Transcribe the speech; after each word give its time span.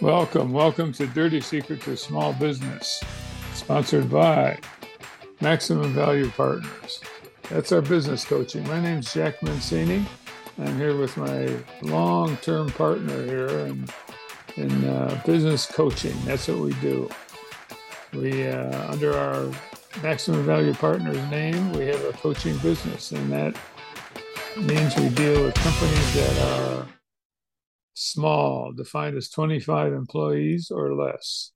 Welcome, 0.00 0.54
welcome 0.54 0.94
to 0.94 1.06
Dirty 1.06 1.42
Secrets 1.42 1.86
of 1.86 1.98
Small 1.98 2.32
Business, 2.32 3.04
sponsored 3.52 4.08
by 4.10 4.58
Maximum 5.42 5.92
Value 5.92 6.30
Partners. 6.30 7.02
That's 7.50 7.70
our 7.70 7.82
business 7.82 8.24
coaching. 8.24 8.66
My 8.66 8.80
name's 8.80 9.12
Jack 9.12 9.42
Mancini. 9.42 10.06
I'm 10.58 10.78
here 10.78 10.96
with 10.96 11.18
my 11.18 11.54
long-term 11.82 12.70
partner 12.70 13.22
here 13.26 13.48
in, 13.66 13.86
in 14.56 14.84
uh, 14.86 15.20
business 15.26 15.66
coaching. 15.66 16.16
That's 16.24 16.48
what 16.48 16.60
we 16.60 16.72
do. 16.80 17.10
We, 18.14 18.48
uh, 18.48 18.90
under 18.90 19.14
our 19.14 19.50
Maximum 20.02 20.46
Value 20.46 20.72
Partners 20.72 21.18
name, 21.30 21.74
we 21.74 21.84
have 21.88 22.02
a 22.06 22.12
coaching 22.12 22.56
business, 22.58 23.12
and 23.12 23.30
that 23.30 23.54
means 24.56 24.96
we 24.96 25.10
deal 25.10 25.44
with 25.44 25.54
companies 25.56 26.14
that 26.14 26.38
are 26.56 26.86
small, 28.00 28.72
defined 28.72 29.16
as 29.16 29.28
25 29.30 29.92
employees 29.92 30.70
or 30.70 30.94
less. 30.94 31.52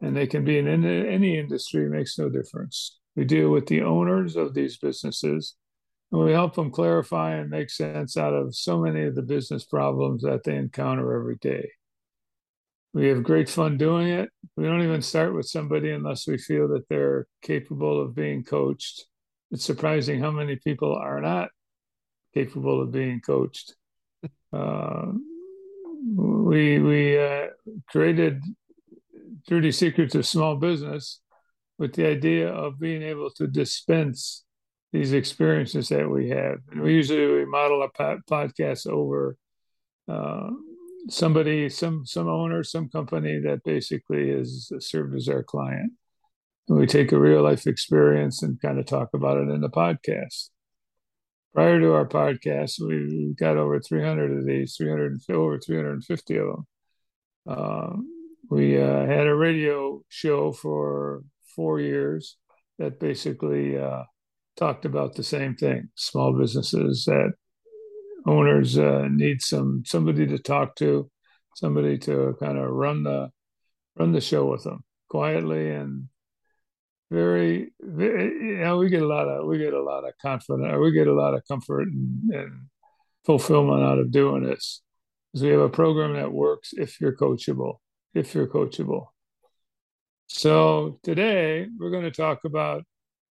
And 0.00 0.16
they 0.16 0.26
can 0.26 0.44
be 0.44 0.58
in 0.58 0.68
any 0.68 1.38
industry, 1.38 1.88
makes 1.88 2.18
no 2.18 2.28
difference. 2.28 2.98
We 3.16 3.24
deal 3.24 3.50
with 3.50 3.66
the 3.66 3.82
owners 3.82 4.36
of 4.36 4.54
these 4.54 4.78
businesses 4.78 5.56
and 6.10 6.22
we 6.22 6.32
help 6.32 6.54
them 6.54 6.70
clarify 6.70 7.34
and 7.34 7.50
make 7.50 7.70
sense 7.70 8.16
out 8.16 8.32
of 8.32 8.54
so 8.54 8.80
many 8.80 9.04
of 9.04 9.14
the 9.14 9.22
business 9.22 9.64
problems 9.64 10.22
that 10.22 10.42
they 10.44 10.56
encounter 10.56 11.12
every 11.14 11.36
day. 11.36 11.70
We 12.94 13.08
have 13.08 13.22
great 13.22 13.50
fun 13.50 13.76
doing 13.76 14.08
it. 14.08 14.30
We 14.56 14.64
don't 14.64 14.82
even 14.82 15.02
start 15.02 15.34
with 15.34 15.46
somebody 15.46 15.90
unless 15.90 16.26
we 16.26 16.38
feel 16.38 16.68
that 16.68 16.88
they're 16.88 17.26
capable 17.42 18.00
of 18.00 18.14
being 18.14 18.42
coached. 18.42 19.04
It's 19.50 19.64
surprising 19.64 20.20
how 20.20 20.30
many 20.30 20.56
people 20.56 20.94
are 20.94 21.20
not 21.20 21.50
capable 22.32 22.82
of 22.82 22.90
being 22.90 23.20
coached. 23.20 23.74
Uh, 24.50 25.12
we 26.16 26.78
we 26.78 27.18
uh, 27.18 27.48
created 27.88 28.42
Dirty 29.46 29.72
Secrets 29.72 30.14
of 30.14 30.26
Small 30.26 30.56
Business 30.56 31.20
with 31.78 31.94
the 31.94 32.06
idea 32.06 32.48
of 32.48 32.78
being 32.78 33.02
able 33.02 33.30
to 33.30 33.46
dispense 33.46 34.44
these 34.92 35.12
experiences 35.12 35.88
that 35.90 36.08
we 36.08 36.30
have. 36.30 36.58
And 36.70 36.80
we 36.80 36.94
usually 36.94 37.26
we 37.26 37.44
model 37.44 37.82
a 37.82 37.90
podcast 38.30 38.86
over 38.86 39.36
uh, 40.08 40.50
somebody, 41.08 41.68
some 41.68 42.06
some 42.06 42.28
owner, 42.28 42.62
some 42.62 42.88
company 42.88 43.40
that 43.40 43.62
basically 43.64 44.30
is 44.30 44.72
served 44.80 45.14
as 45.14 45.28
our 45.28 45.42
client. 45.42 45.92
And 46.68 46.78
we 46.78 46.86
take 46.86 47.12
a 47.12 47.18
real 47.18 47.42
life 47.42 47.66
experience 47.66 48.42
and 48.42 48.60
kind 48.60 48.78
of 48.78 48.86
talk 48.86 49.10
about 49.14 49.38
it 49.38 49.48
in 49.48 49.60
the 49.60 49.70
podcast 49.70 50.50
prior 51.54 51.80
to 51.80 51.94
our 51.94 52.06
podcast, 52.06 52.80
we 52.80 53.34
got 53.38 53.56
over 53.56 53.80
300 53.80 54.38
of 54.38 54.46
these, 54.46 54.76
300 54.76 55.20
over 55.30 55.58
350 55.58 56.36
of 56.38 56.46
them. 56.46 56.66
Uh, 57.46 57.90
we 58.50 58.80
uh, 58.80 59.06
had 59.06 59.26
a 59.26 59.34
radio 59.34 60.02
show 60.08 60.52
for 60.52 61.22
four 61.54 61.80
years 61.80 62.36
that 62.78 63.00
basically 63.00 63.78
uh, 63.78 64.04
talked 64.56 64.84
about 64.84 65.14
the 65.14 65.22
same 65.22 65.54
thing: 65.54 65.88
small 65.94 66.32
businesses 66.32 67.04
that 67.06 67.32
owners 68.26 68.78
uh, 68.78 69.08
need 69.10 69.42
some 69.42 69.82
somebody 69.86 70.26
to 70.26 70.38
talk 70.38 70.76
to, 70.76 71.10
somebody 71.56 71.98
to 71.98 72.36
kind 72.40 72.58
of 72.58 72.70
run 72.70 73.02
the 73.02 73.30
run 73.96 74.12
the 74.12 74.20
show 74.20 74.46
with 74.46 74.64
them 74.64 74.84
quietly 75.08 75.70
and 75.70 76.08
very, 77.10 77.72
very, 77.80 78.24
you 78.24 78.58
know, 78.58 78.78
we 78.78 78.88
get 78.88 79.02
a 79.02 79.06
lot 79.06 79.28
of 79.28 79.46
we 79.46 79.58
get 79.58 79.74
a 79.74 79.82
lot 79.82 80.04
of 80.04 80.12
confidence, 80.20 80.76
we 80.78 80.92
get 80.92 81.06
a 81.06 81.14
lot 81.14 81.34
of 81.34 81.42
comfort 81.48 81.88
and, 81.88 82.30
and 82.32 82.66
fulfillment 83.24 83.82
out 83.82 83.98
of 83.98 84.10
doing 84.10 84.42
this. 84.42 84.82
Because 85.32 85.44
we 85.44 85.50
have 85.50 85.60
a 85.60 85.68
program 85.68 86.14
that 86.14 86.32
works 86.32 86.70
if 86.72 87.00
you're 87.00 87.16
coachable, 87.16 87.76
if 88.14 88.34
you're 88.34 88.46
coachable. 88.46 89.06
So 90.26 90.98
today 91.02 91.66
we're 91.78 91.90
going 91.90 92.04
to 92.04 92.10
talk 92.10 92.40
about 92.44 92.84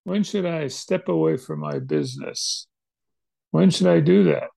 when 0.04 0.24
should 0.24 0.46
I 0.46 0.68
step 0.68 1.08
away 1.08 1.38
from 1.38 1.60
my 1.60 1.80
business? 1.80 2.68
When 3.52 3.70
should 3.70 3.88
I 3.88 4.00
do 4.00 4.24
that? 4.26 4.50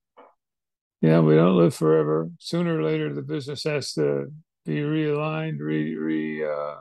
Yeah, 1.01 1.21
we 1.21 1.35
don't 1.35 1.57
live 1.57 1.75
forever. 1.75 2.31
Sooner 2.39 2.79
or 2.79 2.83
later, 2.83 3.13
the 3.13 3.23
business 3.23 3.65
has 3.65 3.93
to 3.93 4.33
be 4.65 4.79
realigned, 4.79 5.59
re, 5.61 5.95
re 5.97 6.45
uh, 6.45 6.77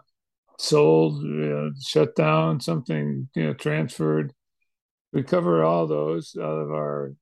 sold, 0.64 1.22
you 1.24 1.30
know, 1.30 1.72
shut 1.82 2.16
down, 2.16 2.60
something 2.60 3.30
you 3.36 3.44
know 3.44 3.54
transferred. 3.54 4.34
We 5.12 5.24
cover 5.24 5.64
all 5.64 5.88
those 5.88 6.36
out 6.40 6.60
of 6.60 6.72
our 6.72 7.14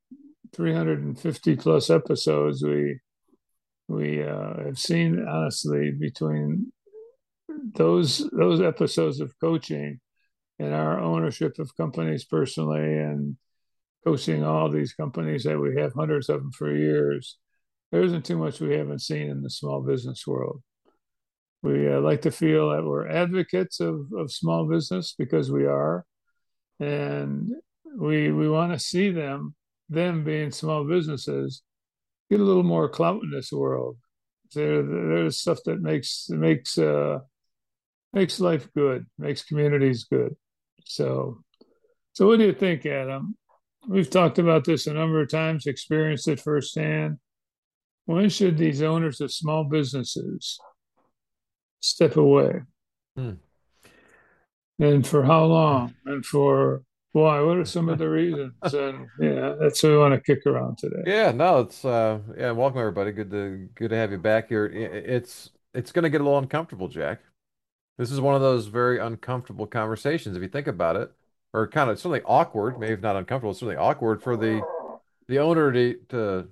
350 0.53 1.56
plus 1.57 1.90
episodes. 1.90 2.63
We 2.63 3.00
we 3.88 4.24
uh, 4.24 4.63
have 4.66 4.78
seen 4.79 5.25
honestly 5.28 5.91
between 5.91 6.72
those 7.75 8.29
those 8.31 8.62
episodes 8.62 9.19
of 9.19 9.34
coaching 9.40 10.00
and 10.59 10.73
our 10.73 11.00
ownership 11.00 11.58
of 11.59 11.75
companies 11.75 12.23
personally 12.25 12.97
and 12.97 13.38
coaching 14.06 14.44
all 14.44 14.69
these 14.69 14.94
companies 14.94 15.44
that 15.44 15.59
we 15.59 15.75
have 15.79 15.94
hundreds 15.94 16.29
of 16.29 16.41
them 16.41 16.52
for 16.52 16.73
years 16.73 17.38
there 17.91 18.03
isn't 18.03 18.25
too 18.25 18.38
much 18.38 18.59
we 18.59 18.73
haven't 18.73 19.02
seen 19.02 19.29
in 19.29 19.41
the 19.44 19.50
small 19.50 19.81
business 19.81 20.25
world 20.25 20.62
we 21.64 21.88
uh, 21.88 22.00
like 22.02 22.24
to 22.24 22.32
feel 22.32 22.72
that 22.72 22.84
we're 22.84 23.08
advocates 23.08 23.80
of, 23.80 24.12
of 24.18 24.32
small 24.32 24.66
business 24.66 25.14
because 25.18 25.52
we 25.52 25.66
are. 25.66 26.06
And 26.80 27.52
we 27.96 28.32
we 28.32 28.50
want 28.50 28.72
to 28.72 28.80
see 28.80 29.12
them, 29.12 29.56
them 29.90 30.24
being 30.24 30.52
small 30.52 30.84
businesses, 30.84 31.62
get 32.30 32.40
a 32.40 32.44
little 32.44 32.64
more 32.64 32.90
clout 32.90 33.22
in 33.24 33.30
this 33.30 33.52
world. 33.52 33.98
There, 34.56 34.82
there's 34.84 35.38
stuff 35.38 35.60
that 35.66 35.82
makes 35.82 36.28
makes 36.30 36.78
uh, 36.78 37.20
makes 38.14 38.40
life 38.40 38.68
good, 38.74 39.06
makes 39.20 39.44
communities 39.44 40.06
good. 40.06 40.36
So, 40.86 41.44
so 42.14 42.26
what 42.26 42.40
do 42.40 42.46
you 42.46 42.54
think, 42.54 42.86
Adam? 42.86 43.36
We've 43.88 44.10
talked 44.10 44.40
about 44.40 44.66
this 44.66 44.88
a 44.88 44.94
number 44.94 45.22
of 45.22 45.30
times, 45.30 45.68
experienced 45.68 46.28
it 46.28 46.40
firsthand. 46.40 47.20
When 48.06 48.30
should 48.30 48.58
these 48.58 48.82
owners 48.82 49.22
of 49.22 49.32
small 49.32 49.64
businesses 49.64 50.60
step 51.81 52.16
away. 52.16 52.62
Hmm. 53.16 53.34
And 54.80 55.06
for 55.06 55.24
how 55.24 55.46
long? 55.46 55.94
And 56.06 56.25
for 56.25 56.84
why? 57.12 57.42
What 57.42 57.58
are 57.58 57.66
some 57.66 57.90
of 57.90 57.97
the 57.97 58.09
reasons? 58.09 58.53
And 58.64 59.08
yeah, 59.19 59.56
that's 59.59 59.84
what 59.84 59.91
we 59.91 59.97
want 59.97 60.14
to 60.14 60.22
kick 60.22 60.46
around 60.46 60.78
today. 60.78 61.03
Yeah, 61.06 61.31
no, 61.31 61.59
it's 61.59 61.84
uh 61.84 62.20
yeah, 62.38 62.52
welcome 62.52 62.80
everybody. 62.80 63.12
Good 63.12 63.31
to 63.31 63.70
good 63.75 63.90
to 63.90 63.96
have 63.96 64.12
you 64.12 64.18
back 64.18 64.47
here. 64.47 64.66
It's 64.66 65.52
it's 65.74 65.91
gonna 65.91 66.09
get 66.09 66.22
a 66.22 66.24
little 66.24 66.40
uncomfortable, 66.40 66.88
Jack. 66.88 67.20
This 67.97 68.12
is 68.12 68.22
one 68.22 68.34
of 68.34 68.41
those 68.41 68.68
very 68.68 68.97
uncomfortable 69.00 69.68
conversations 69.68 70.36
if 70.36 70.41
you 70.41 70.50
think 70.50 70.68
about 70.68 70.96
it. 70.96 71.12
Or 71.53 71.68
kind 71.68 71.90
of 71.90 71.97
certainly 72.00 72.22
awkward, 72.24 72.80
maybe 72.80 73.02
not 73.02 73.18
uncomfortable, 73.18 73.53
certainly 73.53 73.75
awkward 73.75 74.24
for 74.24 74.38
the 74.38 74.62
the 75.28 75.40
owner 75.40 75.72
to 75.72 75.96
to 76.09 76.47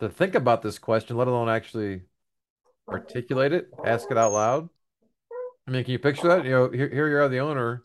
to 0.00 0.08
think 0.08 0.34
about 0.34 0.62
this 0.62 0.78
question, 0.78 1.16
let 1.16 1.28
alone 1.28 1.48
actually 1.48 2.02
articulate 2.90 3.52
it, 3.52 3.68
ask 3.84 4.10
it 4.10 4.18
out 4.18 4.32
loud. 4.32 4.68
I 5.66 5.70
mean, 5.70 5.84
can 5.84 5.92
you 5.92 5.98
picture 5.98 6.28
that? 6.28 6.44
You 6.44 6.50
know, 6.50 6.70
here, 6.70 6.88
here 6.88 7.08
you 7.08 7.16
are, 7.16 7.28
the 7.28 7.38
owner, 7.38 7.84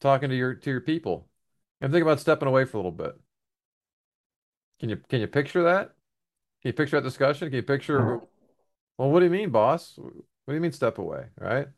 talking 0.00 0.28
to 0.28 0.36
your 0.36 0.54
to 0.54 0.70
your 0.70 0.80
people, 0.80 1.28
and 1.80 1.92
think 1.92 2.02
about 2.02 2.20
stepping 2.20 2.48
away 2.48 2.64
for 2.64 2.76
a 2.76 2.80
little 2.80 2.92
bit. 2.92 3.18
Can 4.80 4.90
you 4.90 4.96
can 5.08 5.20
you 5.20 5.26
picture 5.26 5.62
that? 5.64 5.94
Can 6.62 6.68
you 6.68 6.72
picture 6.72 6.96
that 6.96 7.06
discussion? 7.06 7.48
Can 7.48 7.56
you 7.56 7.62
picture? 7.62 8.00
Mm-hmm. 8.00 8.24
Well, 8.98 9.10
what 9.10 9.20
do 9.20 9.26
you 9.26 9.30
mean, 9.30 9.50
boss? 9.50 9.94
What 9.96 10.12
do 10.48 10.54
you 10.54 10.60
mean 10.60 10.72
step 10.72 10.98
away, 10.98 11.26
right? 11.38 11.68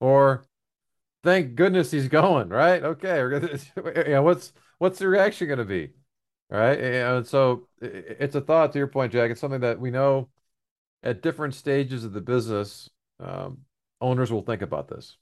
Or 0.00 0.44
thank 1.22 1.54
goodness 1.54 1.90
he's 1.90 2.08
going, 2.08 2.48
right? 2.48 2.82
Okay, 2.82 3.22
we're 3.22 3.40
gonna, 3.40 3.58
you 4.06 4.14
know, 4.14 4.22
what's 4.22 4.52
what's 4.78 4.98
the 4.98 5.08
reaction 5.08 5.46
going 5.46 5.58
to 5.58 5.64
be, 5.64 5.90
right? 6.50 6.78
And 6.78 7.26
so 7.26 7.68
it's 7.80 8.34
a 8.34 8.40
thought 8.40 8.72
to 8.72 8.78
your 8.78 8.88
point, 8.88 9.12
Jack. 9.12 9.30
It's 9.30 9.40
something 9.40 9.60
that 9.60 9.80
we 9.80 9.90
know 9.90 10.28
at 11.02 11.22
different 11.22 11.54
stages 11.54 12.04
of 12.04 12.12
the 12.12 12.20
business, 12.20 12.88
um, 13.20 13.58
owners 14.00 14.32
will 14.32 14.42
think 14.42 14.62
about 14.62 14.88
this. 14.88 15.16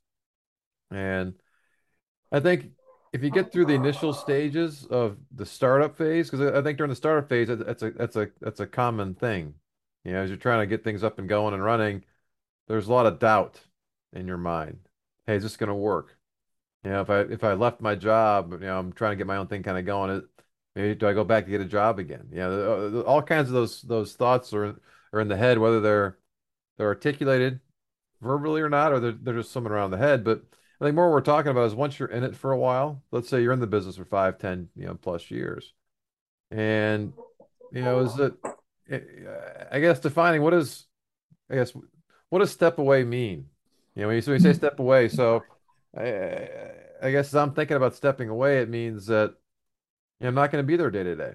And 0.90 1.34
I 2.32 2.40
think 2.40 2.70
if 3.12 3.22
you 3.22 3.30
get 3.30 3.52
through 3.52 3.66
the 3.66 3.74
initial 3.74 4.12
stages 4.12 4.86
of 4.86 5.16
the 5.34 5.46
startup 5.46 5.96
phase, 5.96 6.30
because 6.30 6.54
I 6.54 6.62
think 6.62 6.78
during 6.78 6.90
the 6.90 6.96
startup 6.96 7.28
phase, 7.28 7.48
that's 7.48 7.82
a 7.82 7.90
that's 7.90 8.16
a 8.16 8.28
that's 8.40 8.60
a 8.60 8.66
common 8.66 9.14
thing. 9.14 9.54
You 10.04 10.12
know, 10.12 10.22
as 10.22 10.30
you're 10.30 10.36
trying 10.36 10.60
to 10.60 10.66
get 10.66 10.84
things 10.84 11.04
up 11.04 11.18
and 11.18 11.28
going 11.28 11.54
and 11.54 11.62
running, 11.62 12.04
there's 12.68 12.88
a 12.88 12.92
lot 12.92 13.06
of 13.06 13.18
doubt 13.18 13.60
in 14.12 14.26
your 14.26 14.38
mind. 14.38 14.78
Hey, 15.26 15.36
is 15.36 15.42
this 15.42 15.56
going 15.56 15.68
to 15.68 15.74
work? 15.74 16.16
You 16.84 16.90
know, 16.90 17.00
if 17.02 17.10
I 17.10 17.20
if 17.20 17.44
I 17.44 17.52
left 17.54 17.80
my 17.80 17.94
job, 17.94 18.52
you 18.52 18.58
know, 18.60 18.78
I'm 18.78 18.92
trying 18.92 19.12
to 19.12 19.16
get 19.16 19.26
my 19.26 19.36
own 19.36 19.48
thing 19.48 19.62
kind 19.62 19.78
of 19.78 19.84
going. 19.84 20.22
Maybe 20.74 20.94
do 20.94 21.08
I 21.08 21.12
go 21.12 21.24
back 21.24 21.44
to 21.44 21.50
get 21.50 21.60
a 21.60 21.66
job 21.66 21.98
again? 21.98 22.28
Yeah, 22.32 22.48
you 22.48 22.56
know, 22.56 23.02
all 23.06 23.22
kinds 23.22 23.48
of 23.48 23.54
those 23.54 23.82
those 23.82 24.14
thoughts 24.14 24.54
are 24.54 24.76
are 25.12 25.20
in 25.20 25.28
the 25.28 25.36
head, 25.36 25.58
whether 25.58 25.80
they're 25.80 26.18
they're 26.76 26.88
articulated 26.88 27.60
verbally 28.20 28.60
or 28.60 28.68
not, 28.68 28.92
or 28.92 29.00
they're, 29.00 29.12
they're 29.12 29.34
just 29.34 29.52
something 29.52 29.72
around 29.72 29.90
the 29.90 29.98
head. 29.98 30.24
But 30.24 30.42
I 30.80 30.84
think 30.84 30.94
more 30.94 31.10
we're 31.10 31.20
talking 31.20 31.50
about 31.50 31.66
is 31.66 31.74
once 31.74 31.98
you're 31.98 32.08
in 32.08 32.24
it 32.24 32.36
for 32.36 32.52
a 32.52 32.58
while, 32.58 33.02
let's 33.10 33.28
say 33.28 33.42
you're 33.42 33.52
in 33.52 33.60
the 33.60 33.66
business 33.66 33.96
for 33.96 34.04
five, 34.04 34.38
ten, 34.38 34.68
you 34.74 34.86
know, 34.86 34.94
plus 34.94 35.30
years, 35.30 35.74
and 36.50 37.12
you 37.72 37.82
know, 37.82 38.00
is 38.00 38.18
it? 38.18 38.34
Eh, 38.90 39.00
I 39.70 39.80
guess 39.80 40.00
defining 40.00 40.42
what 40.42 40.54
is, 40.54 40.86
I 41.50 41.54
guess, 41.56 41.72
what 42.28 42.40
does 42.40 42.50
step 42.50 42.78
away 42.78 43.04
mean? 43.04 43.46
You 43.94 44.02
know, 44.02 44.08
when 44.08 44.16
you, 44.16 44.22
so 44.22 44.32
when 44.32 44.40
you 44.40 44.42
say 44.42 44.56
step 44.56 44.78
away, 44.78 45.08
so 45.08 45.44
I, 45.96 46.48
I 47.02 47.10
guess 47.10 47.28
as 47.28 47.34
I'm 47.34 47.52
thinking 47.52 47.76
about 47.76 47.94
stepping 47.94 48.28
away, 48.28 48.60
it 48.60 48.68
means 48.68 49.06
that 49.06 49.34
you 50.18 50.24
know, 50.24 50.28
I'm 50.28 50.34
not 50.34 50.50
going 50.50 50.62
to 50.62 50.66
be 50.66 50.76
there 50.76 50.90
day 50.90 51.04
to 51.04 51.16
day. 51.16 51.34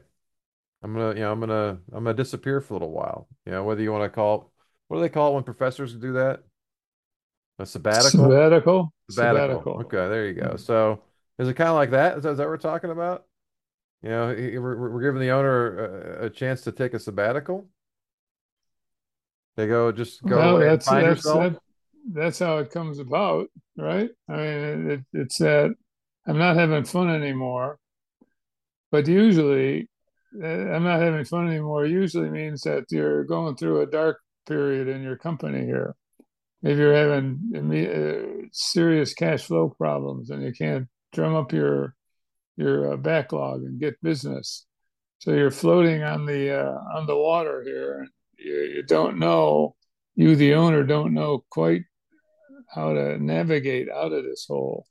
I'm 0.84 0.94
gonna, 0.94 1.16
you 1.16 1.22
know, 1.22 1.32
I'm 1.32 1.40
gonna, 1.40 1.80
I'm 1.92 2.04
gonna 2.04 2.14
disappear 2.14 2.62
for 2.62 2.74
a 2.74 2.78
little 2.78 2.92
while. 2.92 3.28
You 3.46 3.54
know, 3.54 3.64
whether 3.64 3.82
you 3.82 3.92
want 3.92 4.04
to 4.04 4.10
call 4.10 4.36
it, 4.36 4.42
what 4.88 4.98
do 4.98 5.02
they 5.02 5.10
call 5.10 5.32
it 5.32 5.36
when 5.36 5.44
professors 5.44 5.94
do 5.94 6.14
that? 6.14 6.44
A 7.58 7.66
sabbatical? 7.66 8.26
Sabbatical, 8.26 8.94
Sabbatical. 9.10 9.62
sabbatical. 9.62 9.74
Okay, 9.86 10.10
there 10.10 10.28
you 10.28 10.34
go. 10.34 10.48
Mm-hmm. 10.48 10.58
So 10.58 11.02
is 11.40 11.48
it 11.48 11.56
kind 11.56 11.70
of 11.70 11.76
like 11.76 11.92
that? 11.92 12.18
Is 12.18 12.24
that, 12.24 12.32
is 12.32 12.38
that 12.38 12.44
what 12.44 12.50
we're 12.50 12.58
talking 12.58 12.92
about? 12.92 13.26
You 14.04 14.10
know, 14.10 14.28
we're, 14.28 14.92
we're 14.92 15.02
giving 15.02 15.22
the 15.22 15.32
owner 15.32 16.20
a, 16.20 16.26
a 16.26 16.30
chance 16.30 16.62
to 16.62 16.72
take 16.72 16.94
a 16.94 17.00
sabbatical. 17.00 17.68
They 19.56 19.68
go, 19.68 19.92
just 19.92 20.22
go 20.24 20.58
and 20.58 20.66
that's 20.66 20.86
find 20.86 21.08
that's 21.08 21.24
that, 21.24 21.58
that's 22.12 22.40
how 22.40 22.58
it 22.58 22.72
comes 22.72 23.00
about, 23.00 23.48
right? 23.78 24.10
I 24.30 24.36
mean, 24.36 24.92
it, 24.92 25.02
it's 25.14 25.38
that 25.38 25.74
I'm 26.28 26.38
not 26.38 26.58
having 26.58 26.84
fun 26.84 27.10
anymore. 27.10 27.80
But 28.92 29.08
usually, 29.08 29.90
I'm 30.44 30.84
not 30.84 31.02
having 31.02 31.26
fun 31.26 31.48
anymore. 31.48 31.86
Usually 31.86 32.30
means 32.30 32.62
that 32.62 32.86
you're 32.90 33.24
going 33.24 33.56
through 33.56 33.82
a 33.82 33.86
dark 33.86 34.20
period 34.48 34.88
in 34.88 35.02
your 35.02 35.18
company 35.18 35.66
here. 35.66 35.96
Maybe 36.62 36.80
you're 36.80 36.94
having 36.94 37.40
uh, 37.56 38.48
serious 38.52 39.14
cash 39.14 39.44
flow 39.44 39.70
problems 39.70 40.30
and 40.30 40.44
you 40.44 40.52
can't 40.52 40.88
drum 41.14 41.36
up 41.36 41.54
your 41.54 41.96
your 42.58 42.94
uh, 42.94 42.98
backlog 42.98 43.62
and 43.64 43.80
get 43.80 44.02
business. 44.02 44.66
So 45.20 45.32
you're 45.32 45.52
floating 45.52 46.04
on 46.04 46.26
the 46.26 46.52
uh, 46.52 46.78
on 46.98 47.08
the 47.08 47.18
water 47.18 47.64
here, 47.64 48.08
you, 48.38 48.54
you 48.76 48.84
don't 48.84 49.20
know. 49.20 49.76
You, 50.16 50.36
the 50.36 50.54
owner, 50.54 50.84
don't 50.84 51.14
know 51.14 51.44
quite 51.50 51.82
how 52.74 52.94
to 52.94 53.18
navigate 53.22 53.90
out 53.90 54.14
of 54.14 54.24
this 54.24 54.46
hole 54.48 54.86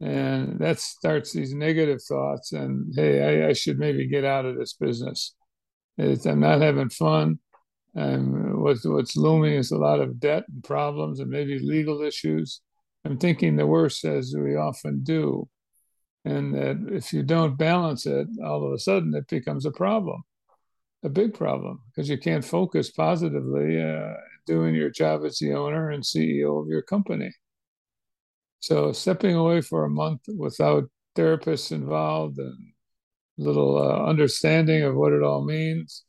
and 0.00 0.58
that 0.58 0.78
starts 0.78 1.32
these 1.32 1.54
negative 1.54 2.02
thoughts 2.02 2.52
and 2.52 2.92
hey 2.94 3.44
I, 3.44 3.48
I 3.48 3.52
should 3.54 3.78
maybe 3.78 4.06
get 4.06 4.24
out 4.24 4.44
of 4.44 4.56
this 4.56 4.74
business. 4.74 5.34
It's, 5.98 6.26
i'm 6.26 6.40
not 6.40 6.60
having 6.60 6.90
fun. 6.90 7.38
And 7.94 8.60
what's, 8.60 8.84
what's 8.84 9.16
looming 9.16 9.54
is 9.54 9.70
a 9.70 9.78
lot 9.78 10.00
of 10.00 10.20
debt 10.20 10.44
and 10.52 10.62
problems 10.62 11.18
and 11.18 11.30
maybe 11.30 11.58
legal 11.58 12.02
issues. 12.02 12.60
I'm 13.06 13.16
thinking 13.16 13.56
the 13.56 13.66
worst 13.66 14.04
as 14.04 14.34
we 14.36 14.54
often 14.54 15.02
do 15.02 15.48
and 16.26 16.54
that 16.54 16.76
if 16.90 17.12
you 17.12 17.22
don't 17.22 17.56
balance 17.56 18.04
it 18.04 18.26
all 18.44 18.66
of 18.66 18.72
a 18.72 18.78
sudden 18.78 19.14
it 19.14 19.28
becomes 19.28 19.64
a 19.64 19.70
problem 19.70 20.22
a 21.04 21.08
big 21.08 21.32
problem 21.32 21.80
because 21.86 22.10
you 22.10 22.18
can't 22.18 22.44
focus 22.44 22.90
positively 22.90 23.80
uh, 23.80 24.12
doing 24.46 24.74
your 24.74 24.90
job 24.90 25.24
as 25.24 25.38
the 25.38 25.54
owner 25.54 25.90
and 25.90 26.02
ceo 26.02 26.60
of 26.60 26.68
your 26.68 26.82
company 26.82 27.32
so 28.60 28.92
stepping 28.92 29.34
away 29.34 29.60
for 29.60 29.84
a 29.84 29.90
month 29.90 30.22
without 30.36 30.84
therapists 31.16 31.72
involved 31.72 32.38
and 32.38 32.56
little 33.38 33.78
uh, 33.78 34.04
understanding 34.06 34.82
of 34.82 34.94
what 34.94 35.12
it 35.12 35.22
all 35.22 35.44
means, 35.44 36.04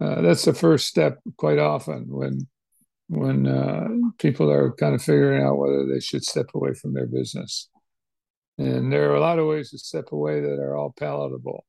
uh, 0.00 0.20
that's 0.20 0.44
the 0.44 0.54
first 0.54 0.86
step 0.86 1.18
quite 1.36 1.58
often 1.58 2.06
when 2.08 2.46
when 3.08 3.46
uh, 3.46 3.86
people 4.18 4.50
are 4.50 4.72
kind 4.72 4.94
of 4.94 5.02
figuring 5.02 5.42
out 5.42 5.58
whether 5.58 5.86
they 5.86 6.00
should 6.00 6.24
step 6.24 6.46
away 6.54 6.72
from 6.72 6.94
their 6.94 7.06
business. 7.06 7.68
And 8.56 8.92
there 8.92 9.10
are 9.10 9.16
a 9.16 9.20
lot 9.20 9.38
of 9.38 9.46
ways 9.46 9.70
to 9.70 9.78
step 9.78 10.12
away 10.12 10.40
that 10.40 10.58
are 10.58 10.76
all 10.76 10.94
palatable. 10.96 11.64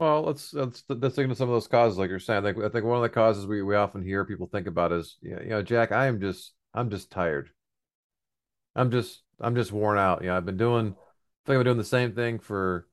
Well, 0.00 0.22
let's 0.22 0.52
let's 0.52 0.82
let's 0.88 1.14
dig 1.14 1.24
into 1.24 1.36
some 1.36 1.48
of 1.48 1.54
those 1.54 1.68
causes, 1.68 1.96
like 1.96 2.10
you're 2.10 2.18
saying. 2.18 2.42
Think 2.42 2.58
I 2.58 2.68
think 2.70 2.84
one 2.84 2.96
of 2.96 3.02
the 3.02 3.08
causes 3.08 3.46
we, 3.46 3.62
we 3.62 3.76
often 3.76 4.02
hear 4.02 4.24
people 4.24 4.48
think 4.48 4.66
about 4.66 4.90
is, 4.90 5.16
you 5.22 5.36
know, 5.46 5.62
Jack, 5.62 5.92
I 5.92 6.06
am 6.06 6.20
just 6.20 6.54
I'm 6.74 6.90
just 6.90 7.10
tired. 7.10 7.50
I'm 8.76 8.90
just 8.90 9.22
I'm 9.40 9.54
just 9.54 9.72
worn 9.72 9.98
out. 9.98 10.22
You 10.22 10.28
know, 10.28 10.36
I've 10.36 10.46
been 10.46 10.56
doing 10.56 10.88
I 10.88 11.46
think 11.46 11.56
I've 11.56 11.60
been 11.60 11.64
doing 11.66 11.78
the 11.78 11.84
same 11.84 12.14
thing 12.14 12.38
for 12.38 12.88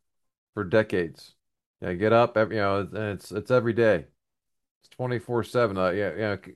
for 0.54 0.64
decades. 0.64 1.36
Yeah, 1.82 1.94
get 1.94 2.14
up 2.14 2.38
every, 2.38 2.58
you 2.58 2.62
know, 2.64 2.80
and 2.82 2.98
it's 2.98 3.32
it's 3.32 3.52
every 3.52 3.74
day. 3.74 4.08
It's 4.82 4.90
24/7. 4.92 5.78
Uh, 5.78 5.92
yeah, 5.92 6.16
yeah. 6.18 6.38
c- 6.46 6.56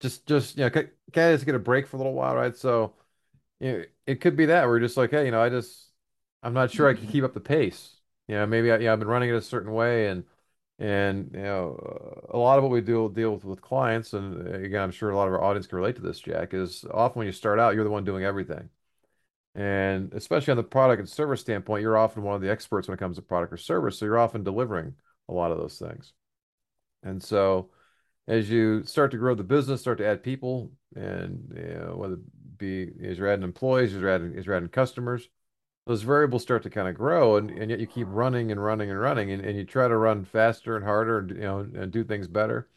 Just 0.00 0.26
just 0.26 0.56
you 0.56 0.64
know, 0.64 0.70
can, 0.70 0.90
can 1.12 1.30
I 1.30 1.34
just 1.34 1.46
get 1.46 1.54
a 1.54 1.58
break 1.58 1.86
for 1.86 1.96
a 1.96 1.98
little 1.98 2.14
while, 2.14 2.34
right? 2.36 2.56
So, 2.56 2.94
you 3.60 3.72
know, 3.72 3.84
it 4.06 4.16
could 4.20 4.36
be 4.36 4.46
that 4.46 4.66
we're 4.68 4.80
just 4.80 4.96
like, 4.96 5.10
hey, 5.12 5.26
you 5.26 5.30
know, 5.32 5.42
I 5.42 5.48
just 5.50 5.90
I'm 6.42 6.54
not 6.54 6.70
sure 6.72 6.88
I 6.88 6.94
can 6.94 7.08
keep 7.08 7.24
up 7.24 7.34
the 7.34 7.40
pace. 7.40 8.00
You 8.28 8.36
know, 8.36 8.46
maybe 8.46 8.72
I, 8.72 8.78
yeah, 8.78 8.92
I've 8.94 8.98
been 9.00 9.08
running 9.08 9.30
it 9.30 9.34
a 9.36 9.42
certain 9.42 9.72
way 9.72 10.08
and 10.08 10.24
and 10.78 11.30
you 11.34 11.42
know, 11.42 12.26
a 12.30 12.38
lot 12.38 12.58
of 12.58 12.64
what 12.64 12.70
we 12.70 12.80
deal 12.80 13.08
deal 13.08 13.32
with 13.32 13.44
with 13.44 13.60
clients, 13.60 14.12
and 14.12 14.48
uh, 14.48 14.52
again, 14.52 14.82
I'm 14.82 14.90
sure 14.90 15.10
a 15.10 15.16
lot 15.16 15.26
of 15.28 15.34
our 15.34 15.42
audience 15.42 15.66
can 15.66 15.78
relate 15.78 15.96
to 15.96 16.02
this, 16.02 16.20
Jack, 16.20 16.54
is 16.54 16.84
often 16.92 17.18
when 17.20 17.26
you 17.26 17.32
start 17.32 17.58
out, 17.58 17.74
you're 17.74 17.84
the 17.84 17.90
one 17.90 18.04
doing 18.04 18.24
everything. 18.24 18.68
And 19.54 20.12
especially 20.14 20.52
on 20.52 20.56
the 20.56 20.62
product 20.62 21.00
and 21.00 21.08
service 21.08 21.40
standpoint, 21.40 21.82
you're 21.82 21.98
often 21.98 22.22
one 22.22 22.36
of 22.36 22.40
the 22.40 22.50
experts 22.50 22.86
when 22.86 22.94
it 22.94 23.00
comes 23.00 23.16
to 23.16 23.22
product 23.22 23.52
or 23.52 23.56
service. 23.56 23.98
So 23.98 24.04
you're 24.04 24.18
often 24.18 24.44
delivering 24.44 24.94
a 25.28 25.32
lot 25.32 25.50
of 25.50 25.58
those 25.58 25.78
things. 25.78 26.12
And 27.02 27.20
so 27.20 27.70
as 28.28 28.48
you 28.48 28.84
start 28.84 29.10
to 29.10 29.16
grow 29.16 29.34
the 29.34 29.42
business, 29.42 29.80
start 29.80 29.98
to 29.98 30.06
add 30.06 30.22
people, 30.22 30.70
and 30.94 31.52
you 31.56 31.74
know, 31.74 31.96
whether 31.96 32.14
it 32.14 32.58
be 32.58 32.92
as 33.02 33.18
you're 33.18 33.28
adding 33.28 33.42
employees, 33.42 33.94
as 33.94 34.00
you're 34.00 34.10
adding, 34.10 34.36
as 34.36 34.46
you're 34.46 34.54
adding 34.54 34.68
customers, 34.68 35.28
those 35.88 36.02
variables 36.02 36.42
start 36.42 36.62
to 36.62 36.70
kind 36.70 36.86
of 36.86 36.94
grow, 36.94 37.36
and, 37.38 37.50
and 37.50 37.70
yet 37.70 37.80
you 37.80 37.86
keep 37.86 38.06
running 38.10 38.52
and 38.52 38.62
running 38.62 38.90
and 38.90 39.00
running, 39.00 39.32
and, 39.32 39.42
and 39.42 39.56
you 39.56 39.64
try 39.64 39.88
to 39.88 39.96
run 39.96 40.22
faster 40.22 40.76
and 40.76 40.84
harder, 40.84 41.20
and 41.20 41.30
you 41.30 41.40
know, 41.40 41.60
and 41.60 41.90
do 41.90 42.04
things 42.04 42.28
better. 42.28 42.68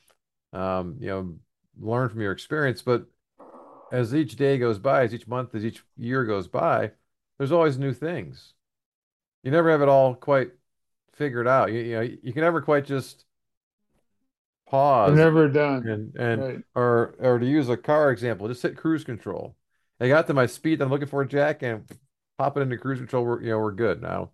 Um, 0.53 0.95
you 0.97 1.07
know, 1.07 1.35
learn 1.77 2.07
from 2.07 2.21
your 2.21 2.31
experience, 2.31 2.81
but 2.81 3.05
as 3.91 4.15
each 4.15 4.37
day 4.37 4.57
goes 4.57 4.79
by, 4.79 5.03
as 5.03 5.13
each 5.13 5.27
month, 5.27 5.53
as 5.53 5.65
each 5.65 5.83
year 5.97 6.23
goes 6.23 6.47
by, 6.47 6.91
there's 7.37 7.51
always 7.51 7.77
new 7.77 7.91
things. 7.91 8.53
You 9.43 9.51
never 9.51 9.69
have 9.69 9.81
it 9.81 9.89
all 9.89 10.15
quite 10.15 10.51
figured 11.11 11.49
out. 11.49 11.69
You, 11.73 11.79
you 11.79 11.95
know, 11.95 12.01
you 12.01 12.31
can 12.31 12.43
never 12.43 12.61
quite 12.61 12.85
just 12.85 13.25
pause 14.69 15.17
never 15.17 15.49
done, 15.49 15.85
and 15.85 16.15
and 16.15 16.41
right? 16.41 16.59
or 16.75 17.15
or 17.19 17.39
to 17.39 17.45
use 17.45 17.67
a 17.67 17.75
car 17.75 18.09
example, 18.09 18.47
just 18.47 18.63
hit 18.63 18.77
cruise 18.77 19.03
control. 19.03 19.57
I 19.99 20.07
got 20.07 20.27
to 20.27 20.33
my 20.33 20.45
speed 20.45 20.79
that 20.79 20.85
I'm 20.85 20.91
looking 20.91 21.09
for, 21.09 21.25
Jack, 21.25 21.61
and 21.61 21.85
pop 22.41 22.57
it 22.57 22.61
into 22.61 22.77
cruise 22.77 22.99
control. 22.99 23.25
We're, 23.25 23.41
you 23.43 23.49
know, 23.51 23.59
we're 23.59 23.71
good 23.71 24.01
now. 24.01 24.31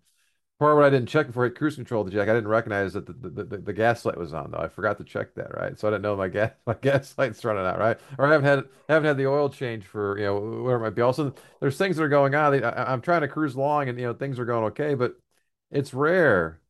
Part 0.59 0.71
of 0.73 0.77
what 0.77 0.85
I 0.85 0.89
didn't 0.89 1.09
check 1.09 1.27
before 1.27 1.45
I 1.45 1.49
hit 1.49 1.57
cruise 1.57 1.75
control, 1.75 2.03
the 2.03 2.11
Jack, 2.11 2.29
I 2.29 2.33
didn't 2.33 2.47
recognize 2.49 2.93
that 2.93 3.05
the, 3.05 3.13
the, 3.13 3.43
the, 3.43 3.57
the 3.59 3.73
gas 3.73 4.05
light 4.05 4.17
was 4.17 4.33
on 4.33 4.51
though. 4.51 4.59
I 4.59 4.69
forgot 4.69 4.97
to 4.99 5.03
check 5.03 5.35
that, 5.35 5.55
right? 5.55 5.77
So 5.79 5.87
I 5.87 5.91
didn't 5.91 6.03
know 6.03 6.15
my 6.15 6.29
gas 6.29 6.51
my 6.67 6.75
gas 6.75 7.15
light's 7.17 7.45
running 7.45 7.65
out, 7.65 7.79
right? 7.79 7.99
Or 8.17 8.27
I 8.27 8.31
haven't 8.31 8.45
had 8.45 8.65
haven't 8.89 9.07
had 9.07 9.17
the 9.17 9.27
oil 9.27 9.49
change 9.49 9.85
for 9.85 10.17
you 10.17 10.25
know 10.25 10.39
whatever 10.63 10.85
it 10.85 10.89
might 10.89 10.95
be. 10.95 11.01
Also, 11.03 11.33
there's 11.61 11.77
things 11.77 11.97
that 11.97 12.03
are 12.03 12.09
going 12.09 12.35
on. 12.35 12.63
I, 12.63 12.91
I'm 12.91 13.01
trying 13.01 13.21
to 13.21 13.27
cruise 13.27 13.55
along, 13.55 13.89
and 13.89 13.99
you 13.99 14.05
know 14.07 14.13
things 14.13 14.39
are 14.39 14.45
going 14.45 14.65
okay, 14.65 14.95
but 14.95 15.17
it's 15.71 15.93
rare 15.93 16.61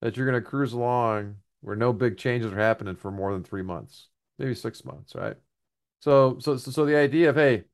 that 0.00 0.16
you're 0.16 0.26
going 0.30 0.42
to 0.42 0.48
cruise 0.48 0.72
along 0.72 1.36
where 1.60 1.76
no 1.76 1.92
big 1.92 2.16
changes 2.18 2.52
are 2.52 2.58
happening 2.58 2.96
for 2.96 3.10
more 3.10 3.32
than 3.32 3.42
three 3.44 3.62
months, 3.62 4.08
maybe 4.38 4.54
six 4.54 4.84
months, 4.84 5.14
right? 5.14 5.36
So 6.00 6.38
so 6.40 6.56
so, 6.56 6.84
the 6.84 6.96
idea 6.96 7.30
of 7.30 7.36
hey, 7.36 7.64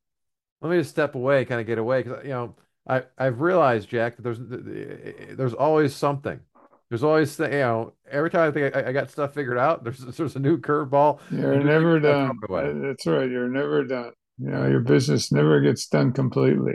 let 0.61 0.71
me 0.71 0.79
just 0.79 0.91
step 0.91 1.15
away, 1.15 1.45
kind 1.45 1.61
of 1.61 1.67
get 1.67 1.79
away, 1.79 2.03
because 2.03 2.25
you 2.25 2.31
know 2.31 2.57
I 2.89 3.05
I've 3.19 3.41
realized, 3.41 3.89
Jack, 3.89 4.17
that 4.17 4.23
there's 4.23 4.41
eh, 4.41 5.35
there's 5.35 5.55
always 5.55 5.95
something. 5.95 6.41
There's 6.89 7.05
always 7.05 7.39
you 7.39 7.49
know 7.49 7.95
every 8.11 8.31
time 8.31 8.49
I 8.49 8.53
think 8.53 8.77
I, 8.77 8.89
I 8.89 8.93
got 8.93 9.11
stuff 9.11 9.35
figured 9.35 9.59
out, 9.59 9.85
there's 9.85 9.99
there's 10.17 10.37
a 10.37 10.41
new 10.41 10.59
curveball, 10.59 11.21
You're 11.31 11.63
never 11.63 12.01
done. 12.01 12.39
That's 12.49 13.07
right. 13.07 13.31
You're 13.31 13.49
never 13.49 13.85
done. 13.85 14.13
You 14.39 14.51
know, 14.51 14.67
your 14.67 14.81
business 14.81 15.31
never 15.31 15.61
gets 15.61 15.87
done 15.87 16.13
completely. 16.13 16.75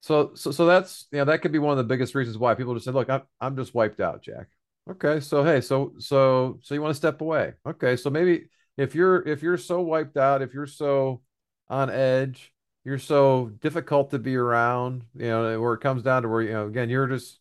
So 0.00 0.32
so 0.34 0.50
so 0.50 0.66
that's 0.66 1.06
you 1.12 1.18
know 1.18 1.24
that 1.24 1.40
could 1.40 1.52
be 1.52 1.58
one 1.58 1.72
of 1.72 1.78
the 1.78 1.84
biggest 1.84 2.14
reasons 2.14 2.36
why 2.36 2.54
people 2.54 2.74
just 2.74 2.84
say, 2.84 2.92
look, 2.92 3.08
I'm 3.08 3.22
I'm 3.40 3.56
just 3.56 3.74
wiped 3.74 4.00
out, 4.00 4.22
Jack. 4.22 4.48
Okay, 4.90 5.18
so 5.20 5.42
hey, 5.42 5.62
so 5.62 5.94
so 5.98 6.58
so 6.62 6.74
you 6.74 6.82
want 6.82 6.92
to 6.92 6.96
step 6.96 7.22
away? 7.22 7.54
Okay, 7.66 7.96
so 7.96 8.10
maybe 8.10 8.50
if 8.76 8.94
you're 8.94 9.26
if 9.26 9.42
you're 9.42 9.56
so 9.56 9.80
wiped 9.80 10.18
out, 10.18 10.42
if 10.42 10.52
you're 10.52 10.66
so 10.66 11.22
on 11.68 11.88
edge, 11.88 12.52
you're 12.84 12.98
so 12.98 13.50
difficult 13.60 14.10
to 14.10 14.18
be 14.18 14.36
around, 14.36 15.04
you 15.16 15.26
know, 15.26 15.60
where 15.60 15.74
it 15.74 15.80
comes 15.80 16.02
down 16.02 16.22
to 16.22 16.28
where 16.28 16.42
you 16.42 16.52
know 16.52 16.66
again 16.66 16.90
you're 16.90 17.06
just 17.06 17.38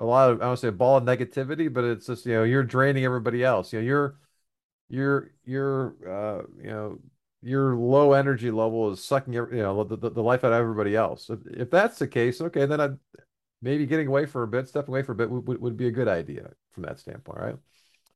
a 0.00 0.04
lot 0.04 0.30
of 0.30 0.42
I 0.42 0.46
don't 0.46 0.56
say 0.56 0.68
a 0.68 0.72
ball 0.72 0.96
of 0.96 1.04
negativity, 1.04 1.72
but 1.72 1.84
it's 1.84 2.06
just 2.06 2.26
you 2.26 2.34
know 2.34 2.44
you're 2.44 2.64
draining 2.64 3.04
everybody 3.04 3.44
else. 3.44 3.72
You 3.72 3.80
know 3.80 3.86
you're 3.86 4.18
you're 4.88 5.30
you're 5.44 5.94
uh 6.06 6.42
you 6.58 6.70
know 6.70 6.98
your 7.42 7.76
low 7.76 8.12
energy 8.12 8.50
level 8.50 8.90
is 8.90 9.02
sucking 9.02 9.32
you 9.32 9.48
know 9.50 9.84
the, 9.84 9.96
the, 9.96 10.22
life 10.22 10.44
out 10.44 10.52
of 10.52 10.60
everybody 10.60 10.94
else. 10.94 11.30
If, 11.30 11.38
if 11.46 11.70
that's 11.70 11.98
the 11.98 12.06
case, 12.06 12.40
okay, 12.40 12.66
then 12.66 12.80
I'd 12.80 12.98
maybe 13.62 13.86
getting 13.86 14.08
away 14.08 14.26
for 14.26 14.42
a 14.42 14.48
bit, 14.48 14.68
stepping 14.68 14.92
away 14.92 15.02
for 15.02 15.12
a 15.12 15.14
bit 15.14 15.30
would, 15.30 15.46
would, 15.46 15.60
would 15.60 15.76
be 15.76 15.86
a 15.86 15.92
good 15.92 16.08
idea 16.08 16.50
from 16.72 16.82
that 16.84 16.98
standpoint, 16.98 17.38
right? 17.38 17.56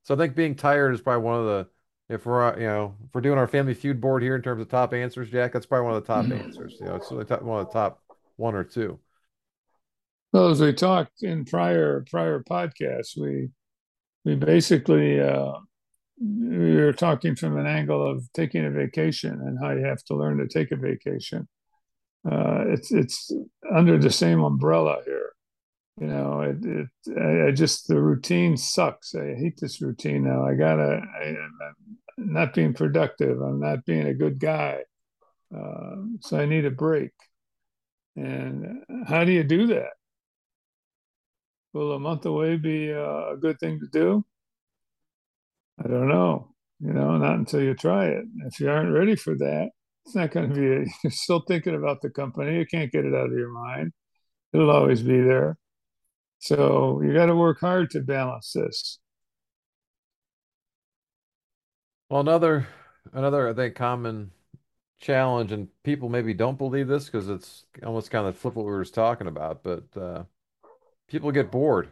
So 0.03 0.15
I 0.15 0.19
think 0.19 0.35
being 0.35 0.55
tired 0.55 0.95
is 0.95 1.01
probably 1.01 1.25
one 1.25 1.41
of 1.41 1.47
the 1.47 1.69
if 2.09 2.27
we're 2.27 2.53
uh, 2.53 2.57
you 2.57 2.67
know 2.67 2.95
if 3.05 3.15
we're 3.15 3.21
doing 3.21 3.39
our 3.39 3.49
family 3.49 3.75
feud 3.75 4.01
board 4.01 4.23
here 4.23 4.37
in 4.37 4.43
terms 4.43 4.61
of 4.61 4.69
top 4.69 4.93
answers, 4.93 5.31
Jack, 5.31 5.53
that's 5.53 5.67
probably 5.67 5.87
one 5.87 5.97
of 5.97 6.07
the 6.07 6.13
top 6.13 6.31
answers. 6.31 6.77
You 6.81 6.87
know, 6.87 6.97
it's 6.97 7.11
really 7.11 7.25
top, 7.25 7.43
one 7.43 7.61
of 7.61 7.67
the 7.67 7.73
top 7.73 8.03
one 8.37 8.55
or 8.55 8.65
two. 8.65 8.99
Well, 10.33 10.49
as 10.49 10.61
we 10.61 10.73
talked 10.73 11.23
in 11.23 11.45
prior 11.45 12.05
prior 12.11 12.43
podcasts, 12.43 13.17
we 13.17 13.51
we 14.25 14.35
basically 14.35 15.21
uh, 15.21 15.53
you're 16.21 16.93
talking 16.93 17.37
from 17.37 17.57
an 17.57 17.67
angle 17.67 18.07
of 18.09 18.25
taking 18.33 18.65
a 18.65 18.71
vacation 18.71 19.33
and 19.33 19.59
how 19.61 19.71
you 19.73 19.85
have 19.85 20.03
to 20.05 20.15
learn 20.15 20.39
to 20.39 20.49
take 20.49 20.73
a 20.73 20.77
vacation. 20.77 21.49
Uh, 22.31 22.65
it's 22.69 22.91
it's 22.93 23.33
under 23.75 23.99
the 23.99 24.11
same 24.11 24.43
umbrella 24.43 24.99
here. 25.05 25.34
You 26.01 26.09
know, 26.09 26.41
it, 26.41 26.65
it 26.65 26.89
I, 27.17 27.49
I, 27.49 27.51
just 27.53 27.87
the 27.87 28.01
routine 28.01 28.57
sucks. 28.57 29.15
I 29.15 29.35
hate 29.35 29.59
this 29.61 29.81
routine 29.81 30.25
now. 30.25 30.45
I 30.45 30.55
gotta. 30.55 31.01
I, 31.21 31.29
am 31.29 31.99
not 32.19 32.53
being 32.53 32.75
productive. 32.75 33.41
I'm 33.41 33.61
not 33.61 33.85
being 33.85 34.07
a 34.07 34.15
good 34.15 34.41
guy. 34.41 34.81
Uh, 35.57 35.97
so 36.21 36.39
I 36.39 36.47
need 36.47 36.65
a 36.65 36.71
break. 36.71 37.13
And 38.17 38.83
how 39.07 39.25
do 39.25 39.33
you 39.33 39.45
do 39.45 39.69
that? 39.69 39.91
Will 41.73 41.93
a 41.93 41.99
month 41.99 42.27
away 42.27 42.57
be 42.57 42.91
a 42.91 43.37
good 43.41 43.59
thing 43.61 43.81
to 43.81 43.87
do? 43.87 44.25
I 45.79 45.89
don't 45.89 46.09
know. 46.09 46.55
You 46.81 46.93
know, 46.93 47.17
not 47.17 47.37
until 47.37 47.63
you 47.63 47.75
try 47.75 48.07
it. 48.07 48.25
If 48.47 48.61
you 48.61 48.71
aren't 48.71 48.93
ready 48.93 49.17
for 49.17 49.37
that, 49.37 49.71
it's 50.05 50.15
not 50.15 50.33
going 50.33 50.51
to 50.51 50.55
be. 50.55 50.67
A, 50.67 50.85
you're 51.05 51.11
still 51.11 51.41
thinking 51.41 51.75
about 51.75 52.01
the 52.03 52.11
company. 52.11 52.59
You 52.59 52.67
can't 52.67 52.93
get 52.93 53.05
it 53.05 53.15
out 53.15 53.31
of 53.31 53.39
your 53.39 53.51
mind. 53.51 53.93
It'll 54.53 54.71
always 54.71 55.03
be 55.03 55.21
there. 55.21 55.57
So 56.45 57.01
you 57.01 57.15
got 57.15 57.27
to 57.27 57.35
work 57.35 57.59
hard 57.61 57.89
to 57.93 58.03
balance 58.03 58.53
this. 58.53 58.99
Well, 62.11 62.21
another 62.21 62.67
another 63.15 63.49
I 63.49 63.55
think 63.55 63.77
common 63.77 64.31
challenge, 64.99 65.53
and 65.53 65.69
people 65.85 66.11
maybe 66.11 66.35
don't 66.35 66.59
believe 66.59 66.87
this 66.87 67.07
because 67.07 67.31
it's 67.31 67.65
almost 67.83 68.11
kind 68.11 68.27
of 68.27 68.37
flip 68.37 68.57
what 68.57 68.67
we 68.67 68.73
were 68.73 68.83
just 68.83 68.95
talking 68.95 69.27
about, 69.27 69.63
but 69.63 69.85
uh, 69.97 70.25
people 71.09 71.33
get 71.33 71.51
bored. 71.51 71.91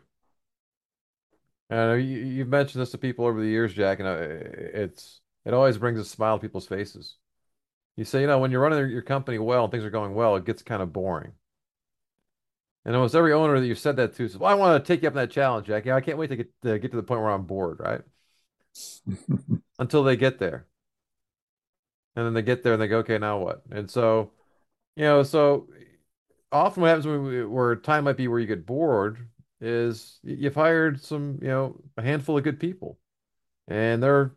And 1.71 2.03
you, 2.07 2.19
you've 2.19 2.49
mentioned 2.49 2.83
this 2.83 2.91
to 2.91 2.99
people 2.99 3.25
over 3.25 3.41
the 3.41 3.49
years, 3.49 3.73
Jack, 3.73 4.01
and 4.01 4.09
uh, 4.09 4.17
it's 4.21 5.23
it 5.47 5.55
always 5.55 5.79
brings 5.79 5.99
a 5.99 6.05
smile 6.05 6.37
to 6.39 6.43
people's 6.43 6.67
faces. 6.67 7.17
You 7.97 8.05
say, 8.05 8.23
you 8.23 8.27
know, 8.27 8.39
when 8.41 8.51
you're 8.51 8.63
running 8.63 8.91
your 8.91 9.03
company 9.03 9.39
well 9.39 9.65
and 9.65 9.71
things 9.73 9.85
are 9.85 9.91
going 9.91 10.15
well, 10.15 10.37
it 10.37 10.45
gets 10.45 10.63
kind 10.63 10.83
of 10.83 10.93
boring. 10.93 11.33
And 12.85 12.97
almost 12.97 13.15
every 13.15 13.33
owner 13.33 13.61
that 13.61 13.67
you 13.67 13.75
said 13.75 13.97
that 13.97 14.15
to 14.17 14.29
says, 14.29 14.39
"Well, 14.39 14.51
I 14.51 14.55
want 14.55 14.85
to 14.85 14.87
take 14.87 15.03
you 15.03 15.09
up 15.09 15.15
on 15.15 15.23
that 15.23 15.31
challenge, 15.31 15.67
Jack. 15.69 15.85
Yeah, 15.87 15.97
I 15.97 16.01
can't 16.01 16.19
wait 16.19 16.29
to 16.29 16.37
get 16.37 16.51
to 16.63 16.79
get 16.79 16.91
to 16.91 16.97
the 16.97 17.03
point 17.03 17.21
where 17.21 17.31
I'm 17.31 17.45
bored, 17.45 17.81
right?" 17.81 18.03
Until 19.79 20.03
they 20.03 20.17
get 20.17 20.39
there, 20.39 20.67
and 22.17 22.27
then 22.27 22.35
they 22.35 22.43
get 22.43 22.63
there 22.63 22.73
and 22.73 22.83
they 22.83 22.89
go, 22.89 22.99
"Okay, 22.99 23.19
now 23.19 23.39
what?" 23.39 23.63
And 23.71 23.91
so, 23.91 24.33
you 24.97 25.05
know, 25.05 25.23
so 25.23 25.69
often 26.53 26.83
what 26.83 26.89
happens 26.89 27.07
when 27.07 27.25
we, 27.25 27.45
where 27.45 27.77
time 27.77 28.05
might 28.05 28.17
be 28.17 28.29
where 28.29 28.41
you 28.41 28.47
get 28.47 28.67
bored 28.67 29.29
is 29.61 30.19
you've 30.23 30.55
hired 30.55 31.01
some, 31.01 31.39
you 31.41 31.49
know, 31.49 31.81
a 31.97 32.03
handful 32.03 32.37
of 32.39 32.45
good 32.45 32.61
people, 32.61 32.99
and 33.69 34.03
they're 34.03 34.35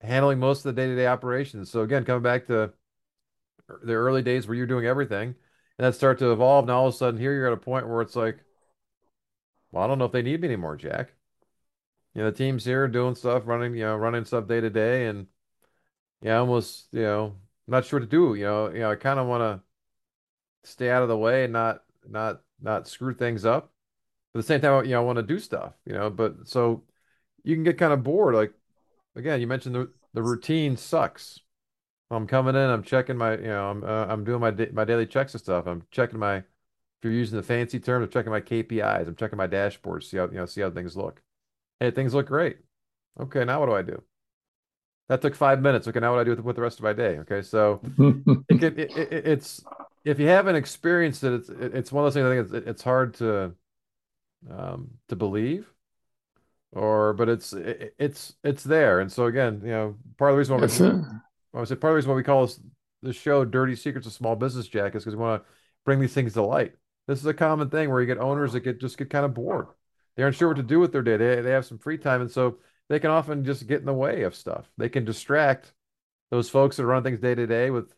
handling 0.00 0.38
most 0.38 0.64
of 0.66 0.74
the 0.74 0.80
day-to-day 0.80 1.06
operations. 1.06 1.70
So 1.70 1.82
again, 1.82 2.04
coming 2.04 2.22
back 2.22 2.46
to 2.48 2.72
the 3.82 3.94
early 3.94 4.22
days 4.22 4.46
where 4.46 4.56
you're 4.56 4.66
doing 4.66 4.86
everything, 4.86 5.34
and 5.78 5.86
that 5.86 5.94
start 5.94 6.18
to 6.18 6.32
evolve. 6.32 6.66
Now 6.66 6.78
all 6.78 6.88
of 6.88 6.94
a 6.94 6.96
sudden, 6.96 7.20
here 7.20 7.34
you're 7.34 7.46
at 7.46 7.52
a 7.52 7.56
point 7.56 7.88
where 7.88 8.02
it's 8.02 8.16
like, 8.16 8.38
well, 9.70 9.84
I 9.84 9.86
don't 9.86 9.98
know 9.98 10.06
if 10.06 10.12
they 10.12 10.22
need 10.22 10.40
me 10.40 10.48
anymore, 10.48 10.76
Jack. 10.76 11.12
You 12.14 12.22
know, 12.22 12.30
the 12.30 12.36
team's 12.36 12.64
here 12.64 12.88
doing 12.88 13.14
stuff, 13.14 13.42
running, 13.46 13.74
you 13.74 13.84
know, 13.84 13.96
running 13.96 14.24
stuff 14.24 14.48
day 14.48 14.60
to 14.60 14.70
day, 14.70 15.06
and 15.06 15.26
yeah, 16.22 16.38
almost, 16.38 16.88
you 16.92 17.02
know, 17.02 17.36
not 17.66 17.84
sure 17.84 18.00
to 18.00 18.06
do. 18.06 18.34
You 18.34 18.44
know, 18.44 18.68
you 18.70 18.80
know, 18.80 18.90
I 18.90 18.96
kind 18.96 19.20
of 19.20 19.26
want 19.26 19.42
to 20.62 20.70
stay 20.70 20.90
out 20.90 21.02
of 21.02 21.08
the 21.08 21.16
way 21.16 21.44
and 21.44 21.52
not, 21.52 21.82
not, 22.08 22.40
not 22.60 22.88
screw 22.88 23.14
things 23.14 23.44
up. 23.44 23.72
But 24.32 24.40
at 24.40 24.42
the 24.42 24.46
same 24.46 24.60
time, 24.60 24.84
you 24.84 24.92
know, 24.92 25.02
I 25.02 25.04
want 25.04 25.16
to 25.16 25.22
do 25.22 25.38
stuff. 25.38 25.74
You 25.84 25.92
know, 25.92 26.10
but 26.10 26.48
so 26.48 26.84
you 27.44 27.54
can 27.54 27.64
get 27.64 27.78
kind 27.78 27.92
of 27.92 28.02
bored. 28.02 28.34
Like 28.34 28.52
again, 29.14 29.40
you 29.40 29.46
mentioned 29.46 29.74
the 29.74 29.90
the 30.14 30.22
routine 30.22 30.76
sucks. 30.76 31.40
I'm 32.10 32.26
coming 32.26 32.54
in, 32.54 32.70
I'm 32.70 32.82
checking 32.82 33.16
my, 33.16 33.36
you 33.36 33.48
know, 33.48 33.70
I'm 33.70 33.84
uh, 33.84 34.06
I'm 34.06 34.24
doing 34.24 34.40
my 34.40 34.50
my 34.72 34.84
daily 34.84 35.06
checks 35.06 35.34
and 35.34 35.40
stuff. 35.40 35.66
I'm 35.66 35.82
checking 35.90 36.18
my, 36.18 36.36
if 36.36 36.44
you're 37.02 37.12
using 37.12 37.36
the 37.36 37.42
fancy 37.42 37.80
term, 37.80 38.02
I'm 38.02 38.08
checking 38.08 38.30
my 38.30 38.40
KPIs. 38.40 39.08
I'm 39.08 39.16
checking 39.16 39.36
my 39.36 39.48
dashboards. 39.48 40.04
see 40.04 40.16
how 40.18 40.26
you 40.26 40.36
know, 40.36 40.46
see 40.46 40.60
how 40.60 40.70
things 40.70 40.96
look. 40.96 41.22
Hey, 41.80 41.90
things 41.90 42.14
look 42.14 42.26
great. 42.26 42.58
Okay, 43.18 43.44
now 43.44 43.60
what 43.60 43.66
do 43.66 43.72
I 43.72 43.82
do? 43.82 44.02
That 45.08 45.22
took 45.22 45.34
five 45.34 45.60
minutes. 45.60 45.88
Okay, 45.88 46.00
now 46.00 46.14
what 46.14 46.18
do 46.18 46.20
I 46.20 46.24
do 46.24 46.30
with, 46.30 46.40
with 46.44 46.56
the 46.56 46.62
rest 46.62 46.78
of 46.78 46.84
my 46.84 46.92
day? 46.92 47.18
Okay, 47.18 47.42
so 47.42 47.80
it, 47.98 48.62
it, 48.62 48.78
it, 48.78 49.26
it's 49.26 49.64
if 50.04 50.20
you 50.20 50.28
haven't 50.28 50.56
experienced 50.56 51.24
it, 51.24 51.32
it's 51.32 51.48
it's 51.48 51.92
one 51.92 52.04
of 52.04 52.12
those 52.12 52.14
things. 52.14 52.26
I 52.26 52.52
think 52.52 52.64
it's 52.64 52.68
it's 52.68 52.82
hard 52.82 53.14
to 53.14 53.52
um, 54.50 54.90
to 55.08 55.16
believe 55.16 55.66
or 56.72 57.12
but 57.14 57.28
it's 57.28 57.52
it's 57.52 58.34
it's 58.44 58.64
there 58.64 59.00
and 59.00 59.10
so 59.10 59.26
again 59.26 59.60
you 59.64 59.70
know 59.70 59.96
part 60.18 60.30
of 60.30 60.34
the 60.34 60.38
reason 60.38 60.56
why 60.56 61.25
I 61.60 61.64
said 61.64 61.80
part 61.80 61.92
of 61.92 61.94
the 61.94 61.96
reason 61.96 62.10
why 62.10 62.16
we 62.16 62.22
call 62.22 62.46
this 62.46 62.60
the 63.02 63.12
show 63.12 63.44
"Dirty 63.44 63.76
Secrets 63.76 64.06
of 64.06 64.12
Small 64.12 64.36
Business," 64.36 64.68
Jack, 64.68 64.94
is 64.94 65.04
because 65.04 65.16
we 65.16 65.22
want 65.22 65.42
to 65.42 65.48
bring 65.84 66.00
these 66.00 66.14
things 66.14 66.34
to 66.34 66.42
light. 66.42 66.74
This 67.06 67.20
is 67.20 67.26
a 67.26 67.34
common 67.34 67.70
thing 67.70 67.90
where 67.90 68.00
you 68.00 68.06
get 68.06 68.18
owners 68.18 68.52
that 68.52 68.60
get 68.60 68.80
just 68.80 68.98
get 68.98 69.10
kind 69.10 69.24
of 69.24 69.34
bored. 69.34 69.68
They 70.16 70.22
aren't 70.22 70.36
sure 70.36 70.48
what 70.48 70.56
to 70.56 70.62
do 70.62 70.80
with 70.80 70.92
their 70.92 71.02
day. 71.02 71.16
They 71.16 71.40
they 71.42 71.50
have 71.50 71.66
some 71.66 71.78
free 71.78 71.98
time, 71.98 72.20
and 72.20 72.30
so 72.30 72.58
they 72.88 72.98
can 72.98 73.10
often 73.10 73.44
just 73.44 73.66
get 73.66 73.80
in 73.80 73.86
the 73.86 73.94
way 73.94 74.22
of 74.22 74.34
stuff. 74.34 74.70
They 74.76 74.88
can 74.88 75.04
distract 75.04 75.72
those 76.30 76.50
folks 76.50 76.76
that 76.76 76.86
run 76.86 77.02
things 77.02 77.20
day 77.20 77.34
to 77.34 77.46
day 77.46 77.70
with 77.70 77.94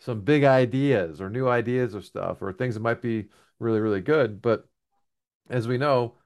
some 0.00 0.22
big 0.22 0.44
ideas 0.44 1.20
or 1.20 1.30
new 1.30 1.48
ideas 1.48 1.94
of 1.94 2.04
stuff 2.04 2.42
or 2.42 2.52
things 2.52 2.74
that 2.74 2.80
might 2.80 3.02
be 3.02 3.28
really 3.58 3.80
really 3.80 4.00
good. 4.00 4.42
But 4.42 4.68
as 5.48 5.68
we 5.68 5.78
know, 5.78 6.16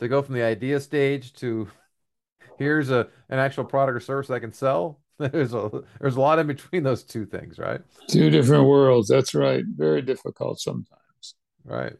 to 0.00 0.08
go 0.08 0.22
from 0.22 0.34
the 0.34 0.42
idea 0.42 0.80
stage 0.80 1.32
to 1.34 1.68
here's 2.58 2.90
a 2.90 3.08
an 3.28 3.38
actual 3.38 3.64
product 3.64 3.96
or 3.96 4.00
service 4.00 4.30
I 4.30 4.38
can 4.38 4.52
sell 4.52 5.01
there's 5.30 5.54
a 5.54 5.70
there's 6.00 6.16
a 6.16 6.20
lot 6.20 6.38
in 6.38 6.46
between 6.46 6.82
those 6.82 7.04
two 7.04 7.26
things, 7.26 7.58
right? 7.58 7.80
Two 8.08 8.30
different 8.30 8.66
worlds. 8.66 9.08
That's 9.08 9.34
right. 9.34 9.64
Very 9.66 10.02
difficult 10.02 10.60
sometimes. 10.60 11.34
Right. 11.64 11.94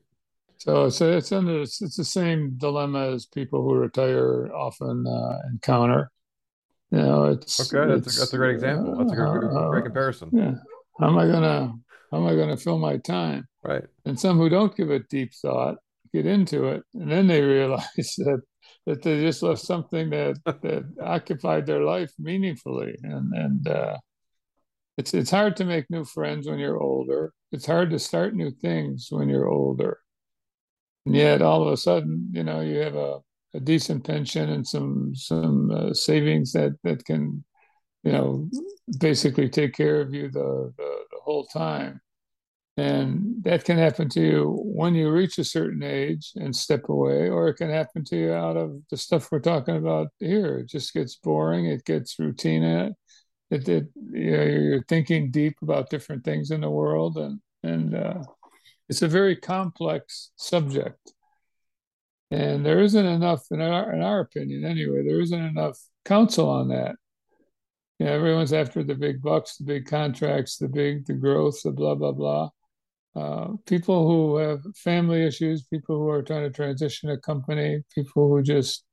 So 0.59 0.87
it's 0.87 1.01
it's 1.01 1.33
under 1.33 1.63
it's, 1.63 1.83
it's 1.83 1.97
the 1.97 2.05
same 2.05 2.55
dilemma 2.57 3.13
as 3.13 3.27
people 3.27 3.63
who 3.63 3.75
retire 3.75 4.53
often 4.55 5.07
uh, 5.07 5.39
encounter. 5.51 6.11
You 6.91 6.99
know, 6.99 7.25
it's 7.27 7.73
okay. 7.73 7.89
That's, 7.89 8.07
it's, 8.07 8.17
a, 8.17 8.21
that's 8.21 8.33
a 8.33 8.37
great 8.37 8.55
example. 8.55 8.97
That's 8.97 9.13
a 9.13 9.17
great, 9.17 9.45
uh, 9.45 9.69
great 9.71 9.85
comparison. 9.85 10.31
Yeah. 10.33 10.55
How 11.01 11.09
am 11.09 11.19
I 11.19 11.27
gonna 11.27 11.73
how 12.11 12.19
am 12.19 12.27
I 12.27 12.37
gonna 12.37 12.57
fill 12.57 12.79
my 12.79 12.99
time? 12.99 13.49
Right. 13.63 13.85
And 14.05 14.19
some 14.19 14.37
who 14.37 14.49
don't 14.49 14.77
give 14.77 14.91
it 14.91 15.09
deep 15.09 15.33
thought 15.35 15.77
get 16.13 16.27
into 16.27 16.69
it, 16.69 16.85
and 16.95 17.11
then 17.11 17.27
they 17.27 17.41
realize 17.41 18.15
that 18.19 18.43
that 18.87 19.03
they 19.03 19.21
just 19.21 19.43
left 19.43 19.61
something 19.63 20.11
that 20.11 20.39
that 20.45 20.85
occupied 21.01 21.67
their 21.67 21.83
life 21.83 22.13
meaningfully. 22.19 22.97
And 23.03 23.33
and 23.35 23.69
uh, 23.69 23.99
it's 24.99 25.15
it's 25.15 25.31
hard 25.31 25.57
to 25.57 25.65
make 25.65 25.91
new 25.91 26.05
friends 26.05 26.49
when 26.49 26.59
you're 26.59 26.81
older. 26.81 27.33
It's 27.53 27.67
hard 27.67 27.91
to 27.91 27.99
start 27.99 28.35
new 28.35 28.51
things 28.51 29.09
when 29.11 29.29
you're 29.29 29.49
older. 29.49 29.99
And 31.07 31.15
yet 31.17 31.43
all 31.43 31.67
of 31.67 31.73
a 31.73 31.77
sudden 31.77 32.31
you 32.33 32.45
know 32.45 32.61
you 32.61 32.79
have 32.79 32.95
a, 32.97 33.21
a 33.55 33.61
decent 33.61 34.05
pension 34.05 34.51
and 34.51 34.67
some 34.67 35.15
some 35.15 35.71
uh, 35.71 35.95
savings 35.95 36.53
that 36.53 36.73
that 36.85 37.05
can 37.05 37.45
you 38.05 38.13
know 38.13 38.49
basically 38.99 39.49
take 39.49 39.75
care 39.75 40.01
of 40.01 40.13
you 40.15 40.31
the, 40.31 40.73
the, 40.77 41.05
the 41.11 41.21
whole 41.25 41.47
time 41.47 42.01
and 42.77 43.43
that 43.43 43.65
can 43.65 43.77
happen 43.77 44.09
to 44.09 44.21
you 44.21 44.59
when 44.65 44.95
you 44.95 45.11
reach 45.11 45.37
a 45.39 45.45
certain 45.45 45.83
age 45.83 46.33
and 46.37 46.57
step 46.57 46.89
away, 46.89 47.29
or 47.29 47.49
it 47.49 47.57
can 47.57 47.69
happen 47.69 48.03
to 48.05 48.17
you 48.17 48.33
out 48.33 48.57
of 48.57 48.81
the 48.91 48.97
stuff 48.97 49.31
we're 49.31 49.41
talking 49.41 49.77
about 49.77 50.09
here. 50.21 50.59
It 50.59 50.69
just 50.69 50.95
gets 50.95 51.17
boring, 51.17 51.67
it 51.67 51.85
gets 51.85 52.19
routine 52.19 52.63
in 52.63 52.79
it. 52.87 52.95
It, 53.51 53.89
you 53.95 54.37
know, 54.37 54.43
you're 54.45 54.85
thinking 54.85 55.31
deep 55.31 55.57
about 55.61 55.91
different 55.91 56.25
things 56.25 56.51
in 56.51 56.63
the 56.63 56.71
world, 56.71 57.19
and 57.19 57.41
and 57.63 57.95
uh, 57.95 58.23
it's 58.89 59.03
a 59.03 59.09
very 59.09 59.37
complex 59.37 60.31
subject. 60.37 61.13
And 62.31 62.65
there 62.65 62.81
isn't 62.81 63.07
enough, 63.07 63.43
in 63.51 63.61
our, 63.61 63.93
in 63.93 64.01
our 64.01 64.21
opinion 64.21 64.65
anyway, 64.65 65.05
there 65.05 65.21
isn't 65.21 65.39
enough 65.39 65.79
counsel 66.07 66.49
on 66.49 66.69
that. 66.69 66.97
You 67.99 68.07
know, 68.07 68.13
everyone's 68.13 68.55
after 68.55 68.83
the 68.83 68.95
big 68.95 69.21
bucks, 69.21 69.59
the 69.59 69.65
big 69.65 69.85
contracts, 69.85 70.57
the 70.57 70.69
big, 70.69 71.05
the 71.05 71.13
growth, 71.13 71.61
the 71.63 71.73
blah, 71.73 71.95
blah, 71.95 72.13
blah 72.13 72.49
uh, 73.15 73.49
people 73.67 74.07
who 74.07 74.37
have 74.37 74.61
family 74.77 75.25
issues, 75.27 75.65
people 75.65 75.97
who 75.99 76.09
are 76.09 76.23
trying 76.23 76.45
to 76.45 76.51
transition 76.51 77.11
a 77.11 77.19
company, 77.19 77.83
people 77.95 78.29
who 78.29 78.43
just 78.43 78.85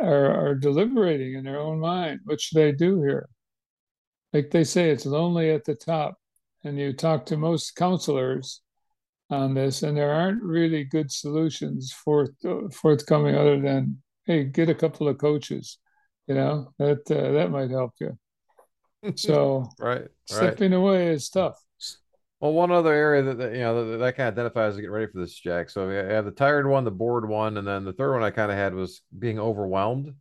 are, 0.00 0.48
are 0.48 0.54
deliberating 0.54 1.34
in 1.34 1.44
their 1.44 1.58
own 1.58 1.80
mind. 1.80 2.20
What 2.24 2.40
should 2.40 2.62
I 2.62 2.70
do 2.70 3.02
here? 3.02 3.28
Like 4.32 4.50
they 4.50 4.64
say, 4.64 4.90
it's 4.90 5.06
lonely 5.06 5.50
at 5.50 5.64
the 5.64 5.74
top. 5.74 6.16
And 6.62 6.78
you 6.78 6.92
talk 6.92 7.26
to 7.26 7.36
most 7.36 7.74
counselors 7.74 8.60
on 9.30 9.54
this, 9.54 9.82
and 9.82 9.96
there 9.96 10.12
aren't 10.12 10.42
really 10.42 10.84
good 10.84 11.10
solutions 11.10 11.92
forth, 11.92 12.30
forthcoming 12.74 13.34
other 13.34 13.58
than, 13.60 14.02
hey, 14.26 14.44
get 14.44 14.68
a 14.68 14.74
couple 14.74 15.08
of 15.08 15.18
coaches. 15.18 15.78
You 16.26 16.34
know, 16.34 16.72
that 16.78 17.10
uh, 17.10 17.32
that 17.32 17.50
might 17.50 17.70
help 17.70 17.92
you. 18.00 18.16
So, 19.16 19.66
right, 19.78 20.06
stepping 20.26 20.72
right. 20.72 20.76
away 20.76 21.08
is 21.08 21.30
tough. 21.30 21.58
Well, 22.40 22.52
one 22.54 22.70
other 22.70 22.92
area 22.92 23.22
that, 23.22 23.38
that 23.38 23.52
you 23.52 23.60
know 23.60 23.92
that, 23.92 23.98
that 23.98 24.16
kind 24.16 24.28
of 24.28 24.34
identifies 24.34 24.76
to 24.76 24.80
get 24.80 24.90
ready 24.90 25.12
for 25.12 25.20
this, 25.20 25.34
Jack. 25.34 25.68
So 25.68 25.90
I 25.90 26.12
have 26.14 26.24
the 26.24 26.30
tired 26.30 26.66
one, 26.66 26.84
the 26.84 26.90
bored 26.90 27.28
one, 27.28 27.58
and 27.58 27.68
then 27.68 27.84
the 27.84 27.92
third 27.92 28.14
one 28.14 28.22
I 28.22 28.30
kind 28.30 28.50
of 28.50 28.56
had 28.56 28.74
was 28.74 29.02
being 29.18 29.38
overwhelmed. 29.38 30.14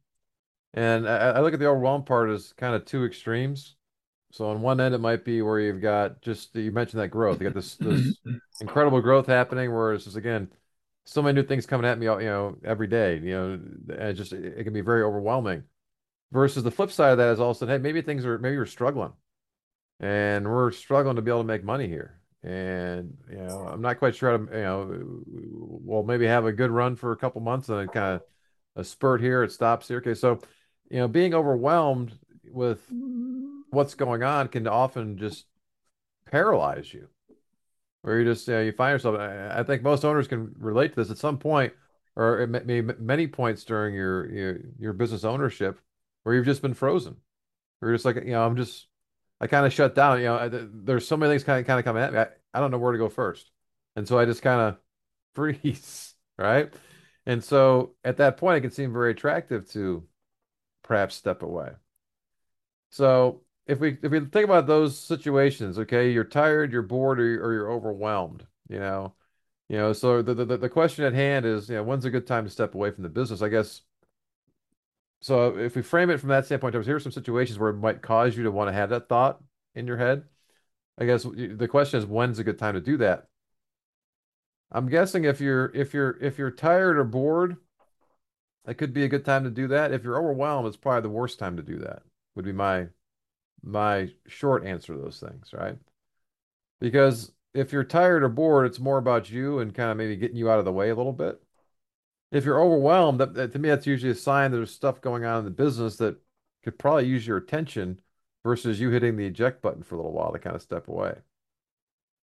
And 0.73 1.07
I, 1.07 1.31
I 1.31 1.41
look 1.41 1.53
at 1.53 1.59
the 1.59 1.67
overwhelmed 1.67 2.05
part 2.05 2.29
as 2.29 2.53
kind 2.53 2.75
of 2.75 2.85
two 2.85 3.05
extremes. 3.05 3.75
So 4.31 4.49
on 4.49 4.61
one 4.61 4.79
end, 4.79 4.93
it 4.93 4.99
might 4.99 5.25
be 5.25 5.41
where 5.41 5.59
you've 5.59 5.81
got 5.81 6.21
just 6.21 6.55
you 6.55 6.71
mentioned 6.71 7.01
that 7.01 7.07
growth. 7.07 7.39
You 7.41 7.47
got 7.49 7.55
this 7.55 7.75
this 7.75 8.17
incredible 8.61 9.01
growth 9.01 9.25
happening, 9.25 9.73
where 9.73 9.93
it's 9.93 10.03
just 10.03 10.17
again 10.17 10.49
so 11.05 11.21
many 11.21 11.41
new 11.41 11.47
things 11.47 11.65
coming 11.65 11.89
at 11.89 11.97
me, 11.97 12.05
you 12.05 12.19
know, 12.19 12.57
every 12.65 12.87
day. 12.87 13.17
You 13.17 13.31
know, 13.31 13.51
and 13.53 13.89
it 13.89 14.13
just 14.13 14.33
it 14.33 14.63
can 14.65 14.73
be 14.73 14.81
very 14.81 15.03
overwhelming. 15.03 15.63
Versus 16.31 16.63
the 16.63 16.71
flip 16.71 16.91
side 16.91 17.11
of 17.13 17.17
that 17.17 17.31
is 17.31 17.39
also, 17.39 17.65
hey, 17.65 17.79
maybe 17.79 18.01
things 18.01 18.25
are 18.25 18.37
maybe 18.37 18.57
we're 18.57 18.65
struggling, 18.65 19.13
and 19.99 20.47
we're 20.47 20.71
struggling 20.71 21.15
to 21.15 21.21
be 21.21 21.31
able 21.31 21.41
to 21.41 21.47
make 21.47 21.63
money 21.63 21.87
here. 21.87 22.19
And 22.43 23.17
you 23.29 23.37
know, 23.37 23.67
I'm 23.71 23.81
not 23.81 23.99
quite 23.99 24.15
sure 24.15 24.31
how 24.31 24.37
to, 24.37 24.57
you 24.57 24.63
know, 24.63 25.23
we'll 25.25 26.03
maybe 26.03 26.25
have 26.25 26.45
a 26.45 26.53
good 26.53 26.71
run 26.71 26.95
for 26.95 27.11
a 27.11 27.17
couple 27.17 27.41
months 27.41 27.69
and 27.69 27.79
then 27.79 27.87
kind 27.87 28.15
of 28.15 28.21
a 28.75 28.83
spurt 28.83 29.21
here, 29.21 29.43
it 29.43 29.51
stops 29.51 29.87
here. 29.87 29.97
Okay, 29.97 30.13
so 30.13 30.39
you 30.89 30.99
know, 30.99 31.07
being 31.07 31.33
overwhelmed 31.33 32.17
with 32.51 32.81
what's 33.71 33.93
going 33.93 34.23
on 34.23 34.47
can 34.47 34.67
often 34.67 35.17
just 35.17 35.45
paralyze 36.31 36.93
you, 36.93 37.07
where 38.01 38.19
you 38.19 38.25
just 38.25 38.47
you, 38.47 38.53
know, 38.53 38.61
you 38.61 38.71
find 38.71 38.93
yourself. 38.93 39.19
I 39.19 39.63
think 39.63 39.83
most 39.83 40.05
owners 40.05 40.27
can 40.27 40.55
relate 40.57 40.89
to 40.89 40.95
this 40.95 41.11
at 41.11 41.17
some 41.17 41.37
point, 41.37 41.73
or 42.15 42.47
many 42.47 43.27
points 43.27 43.63
during 43.65 43.93
your 43.95 44.31
your, 44.31 44.59
your 44.79 44.93
business 44.93 45.23
ownership, 45.23 45.79
where 46.23 46.35
you've 46.35 46.45
just 46.45 46.61
been 46.61 46.73
frozen. 46.73 47.17
Where 47.79 47.89
you're 47.89 47.95
just 47.95 48.05
like, 48.05 48.17
you 48.17 48.31
know, 48.31 48.45
I'm 48.45 48.57
just, 48.57 48.87
I 49.41 49.47
kind 49.47 49.65
of 49.65 49.73
shut 49.73 49.95
down. 49.95 50.19
You 50.19 50.25
know, 50.25 50.49
there's 50.49 51.07
so 51.07 51.17
many 51.17 51.31
things 51.31 51.43
kind 51.43 51.59
of 51.59 51.67
kind 51.67 51.79
of 51.79 51.85
coming 51.85 52.03
at 52.03 52.13
me. 52.13 52.19
I, 52.19 52.27
I 52.53 52.59
don't 52.59 52.71
know 52.71 52.77
where 52.77 52.91
to 52.91 52.97
go 52.97 53.09
first, 53.09 53.51
and 53.95 54.07
so 54.07 54.17
I 54.19 54.25
just 54.25 54.41
kind 54.41 54.61
of 54.61 54.77
freeze, 55.35 56.15
right? 56.37 56.73
And 57.25 57.43
so 57.43 57.95
at 58.03 58.17
that 58.17 58.37
point, 58.37 58.57
it 58.57 58.61
can 58.61 58.71
seem 58.71 58.93
very 58.93 59.11
attractive 59.11 59.69
to 59.71 60.05
perhaps 60.83 61.15
step 61.15 61.43
away. 61.43 61.71
So 62.89 63.41
if 63.67 63.79
we 63.79 63.97
if 64.01 64.11
we 64.11 64.19
think 64.21 64.45
about 64.45 64.67
those 64.67 64.97
situations, 64.97 65.77
okay, 65.79 66.11
you're 66.11 66.23
tired, 66.23 66.71
you're 66.71 66.81
bored, 66.81 67.19
or 67.19 67.43
or 67.45 67.53
you're 67.53 67.71
overwhelmed, 67.71 68.45
you 68.67 68.79
know, 68.79 69.13
you 69.69 69.77
know. 69.77 69.93
So 69.93 70.21
the, 70.21 70.33
the 70.33 70.57
the 70.57 70.69
question 70.69 71.05
at 71.05 71.13
hand 71.13 71.45
is, 71.45 71.69
you 71.69 71.75
know, 71.75 71.83
when's 71.83 72.05
a 72.05 72.09
good 72.11 72.27
time 72.27 72.45
to 72.45 72.49
step 72.49 72.75
away 72.75 72.91
from 72.91 73.03
the 73.03 73.09
business? 73.09 73.41
I 73.41 73.49
guess. 73.49 73.81
So 75.21 75.57
if 75.57 75.75
we 75.75 75.81
frame 75.81 76.09
it 76.09 76.19
from 76.19 76.29
that 76.29 76.45
standpoint, 76.45 76.75
here 76.75 76.95
are 76.95 76.99
some 76.99 77.11
situations 77.11 77.59
where 77.59 77.69
it 77.69 77.77
might 77.77 78.01
cause 78.01 78.37
you 78.37 78.43
to 78.43 78.51
want 78.51 78.69
to 78.69 78.73
have 78.73 78.89
that 78.89 79.09
thought 79.09 79.41
in 79.75 79.85
your 79.85 79.97
head. 79.97 80.23
I 80.97 81.05
guess 81.05 81.23
the 81.23 81.67
question 81.69 81.99
is, 81.99 82.05
when's 82.05 82.39
a 82.39 82.43
good 82.43 82.59
time 82.59 82.75
to 82.75 82.81
do 82.81 82.97
that? 82.97 83.27
I'm 84.71 84.87
guessing 84.87 85.23
if 85.23 85.41
you're 85.41 85.71
if 85.73 85.93
you're 85.93 86.17
if 86.21 86.37
you're 86.37 86.51
tired 86.51 86.97
or 86.97 87.03
bored, 87.03 87.57
it 88.67 88.75
could 88.75 88.93
be 88.93 89.03
a 89.03 89.07
good 89.07 89.25
time 89.25 89.43
to 89.45 89.49
do 89.49 89.67
that. 89.69 89.93
If 89.93 90.03
you're 90.03 90.19
overwhelmed, 90.19 90.67
it's 90.67 90.77
probably 90.77 91.01
the 91.01 91.09
worst 91.09 91.39
time 91.39 91.57
to 91.57 91.63
do 91.63 91.79
that. 91.79 92.03
Would 92.35 92.45
be 92.45 92.51
my 92.51 92.87
my 93.63 94.11
short 94.27 94.65
answer 94.65 94.93
to 94.93 95.01
those 95.01 95.19
things, 95.19 95.51
right? 95.53 95.77
Because 96.79 97.31
if 97.53 97.73
you're 97.73 97.83
tired 97.83 98.23
or 98.23 98.29
bored, 98.29 98.67
it's 98.67 98.79
more 98.79 98.97
about 98.97 99.29
you 99.29 99.59
and 99.59 99.73
kind 99.73 99.91
of 99.91 99.97
maybe 99.97 100.15
getting 100.15 100.37
you 100.37 100.49
out 100.49 100.59
of 100.59 100.65
the 100.65 100.71
way 100.71 100.89
a 100.89 100.95
little 100.95 101.13
bit. 101.13 101.41
If 102.31 102.45
you're 102.45 102.61
overwhelmed, 102.61 103.19
that, 103.19 103.33
that, 103.33 103.53
to 103.53 103.59
me, 103.59 103.69
that's 103.69 103.87
usually 103.87 104.11
a 104.11 104.15
sign 104.15 104.51
there's 104.51 104.71
stuff 104.71 105.01
going 105.01 105.25
on 105.25 105.39
in 105.39 105.45
the 105.45 105.51
business 105.51 105.97
that 105.97 106.17
could 106.63 106.77
probably 106.77 107.07
use 107.07 107.25
your 107.25 107.37
attention 107.37 107.99
versus 108.43 108.79
you 108.79 108.89
hitting 108.91 109.17
the 109.17 109.25
eject 109.25 109.61
button 109.61 109.83
for 109.83 109.95
a 109.95 109.97
little 109.97 110.13
while 110.13 110.31
to 110.31 110.39
kind 110.39 110.55
of 110.55 110.61
step 110.61 110.87
away. 110.87 111.15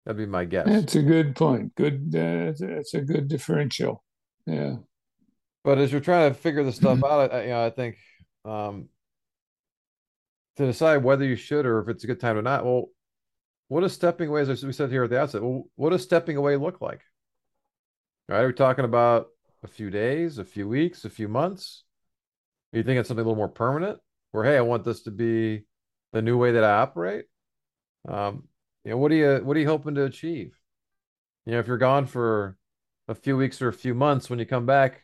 That'd 0.05 0.19
be 0.19 0.27
my 0.27 0.45
guess. 0.45 0.67
That's 0.67 0.95
a 0.97 1.03
good 1.03 1.35
point. 1.35 1.75
Good. 1.75 2.15
Uh, 2.15 2.53
that's 2.59 2.93
a 2.95 3.01
good 3.01 3.29
differential. 3.29 4.05
Yeah. 4.47 4.77
But 5.63 5.79
as 5.79 5.91
you're 5.91 6.03
trying 6.03 6.33
to 6.33 6.39
figure 6.39 6.63
this 6.63 6.77
stuff 6.77 7.03
out, 7.05 7.33
I, 7.33 7.43
you 7.45 7.49
know, 7.49 7.65
I 7.65 7.71
think 7.71 7.97
um, 8.45 8.89
to 10.57 10.67
decide 10.67 10.99
whether 10.99 11.25
you 11.25 11.37
should 11.37 11.65
or 11.65 11.81
if 11.81 11.89
it's 11.89 12.05
a 12.05 12.07
good 12.07 12.21
time 12.21 12.37
or 12.37 12.43
not. 12.43 12.65
Well, 12.65 12.91
what 13.69 13.83
is 13.83 13.93
stepping 13.93 14.29
away, 14.29 14.43
as 14.43 14.65
we 14.65 14.73
said 14.73 14.91
here 14.91 15.05
at 15.05 15.11
the 15.11 15.21
outset, 15.21 15.43
well, 15.43 15.65
what 15.77 15.91
does 15.91 16.03
stepping 16.03 16.37
away 16.37 16.57
look 16.57 16.83
like? 16.83 17.01
All 18.29 18.37
right, 18.37 18.43
are 18.43 18.47
we 18.47 18.53
talking 18.53 18.85
about 18.85 19.29
a 19.65 19.69
few 19.69 19.91
days, 19.91 20.39
a 20.39 20.45
few 20.45 20.69
weeks, 20.69 21.05
a 21.05 21.11
few 21.11 21.27
months? 21.27 21.85
Are 22.73 22.79
you 22.79 22.85
thinking 22.85 23.03
something 23.05 23.25
a 23.25 23.27
little 23.27 23.37
more 23.37 23.49
permanent? 23.49 23.99
Where 24.33 24.45
hey, 24.45 24.57
I 24.57 24.61
want 24.61 24.85
this 24.85 25.03
to 25.05 25.11
be 25.11 25.65
the 26.13 26.23
new 26.23 26.37
way 26.37 26.53
that 26.53 26.65
I 26.65 26.79
operate. 26.79 27.25
Um, 28.07 28.45
you 28.85 28.91
know, 28.91 28.99
what 28.99 29.11
are 29.11 29.17
you 29.17 29.41
what 29.45 29.57
are 29.57 29.61
you 29.61 29.69
hoping 29.69 29.95
to 29.95 30.05
achieve? 30.05 30.59
You 31.47 31.53
know, 31.53 31.59
if 31.59 31.67
you're 31.67 31.79
gone 31.79 32.07
for 32.07 32.57
a 33.09 33.15
few 33.15 33.37
weeks 33.37 33.61
or 33.63 33.69
a 33.69 33.73
few 33.73 33.95
months, 33.95 34.29
when 34.29 34.39
you 34.39 34.47
come 34.47 34.67
back, 34.67 35.03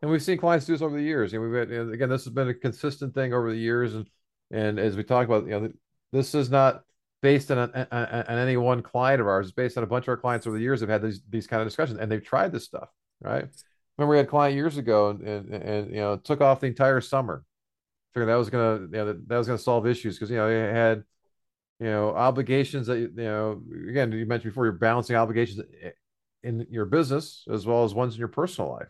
and 0.00 0.10
we've 0.10 0.22
seen 0.22 0.38
clients 0.38 0.66
do 0.66 0.72
this 0.72 0.82
over 0.82 0.96
the 0.96 1.02
years. 1.02 1.32
You 1.32 1.40
know, 1.40 1.48
we've 1.48 1.68
had, 1.68 1.92
again, 1.92 2.08
this 2.08 2.24
has 2.24 2.32
been 2.32 2.48
a 2.48 2.54
consistent 2.54 3.14
thing 3.14 3.32
over 3.32 3.50
the 3.50 3.58
years, 3.58 3.94
and 3.94 4.08
and 4.50 4.78
as 4.78 4.96
we 4.96 5.04
talk 5.04 5.26
about, 5.26 5.44
you 5.44 5.60
know, 5.60 5.72
this 6.12 6.34
is 6.34 6.50
not 6.50 6.82
based 7.22 7.50
on, 7.50 7.58
on, 7.58 7.86
on 7.90 8.38
any 8.38 8.56
one 8.56 8.82
client 8.82 9.20
of 9.20 9.26
ours. 9.26 9.46
It's 9.46 9.54
based 9.54 9.76
on 9.76 9.84
a 9.84 9.86
bunch 9.86 10.04
of 10.04 10.10
our 10.10 10.16
clients 10.16 10.46
over 10.46 10.56
the 10.56 10.62
years 10.62 10.80
have 10.80 10.88
had 10.88 11.02
these 11.02 11.20
these 11.28 11.46
kind 11.46 11.60
of 11.60 11.66
discussions, 11.66 11.98
and 11.98 12.10
they've 12.10 12.24
tried 12.24 12.52
this 12.52 12.64
stuff, 12.64 12.88
right? 13.20 13.46
Remember, 13.96 14.10
we 14.10 14.16
had 14.18 14.26
a 14.26 14.28
client 14.28 14.54
years 14.54 14.76
ago, 14.76 15.10
and, 15.10 15.22
and, 15.22 15.54
and 15.54 15.90
you 15.90 15.96
know, 15.96 16.16
took 16.16 16.40
off 16.40 16.60
the 16.60 16.66
entire 16.66 17.00
summer, 17.00 17.44
figuring 18.12 18.28
that 18.28 18.36
was 18.36 18.50
gonna, 18.50 18.80
you 18.80 18.88
know, 18.88 19.06
that, 19.06 19.28
that 19.28 19.38
was 19.38 19.46
gonna 19.46 19.58
solve 19.58 19.86
issues 19.86 20.16
because 20.16 20.30
you 20.30 20.36
know 20.36 20.48
they 20.48 20.72
had, 20.72 21.04
you 21.80 21.86
know, 21.86 22.10
obligations 22.10 22.86
that 22.88 22.98
you 22.98 23.10
know, 23.14 23.62
again, 23.88 24.12
you 24.12 24.26
mentioned 24.26 24.52
before, 24.52 24.64
you're 24.64 24.72
balancing 24.72 25.16
obligations 25.16 25.62
in 26.42 26.66
your 26.70 26.84
business 26.84 27.44
as 27.52 27.66
well 27.66 27.84
as 27.84 27.94
ones 27.94 28.14
in 28.14 28.18
your 28.18 28.28
personal 28.28 28.70
life. 28.70 28.88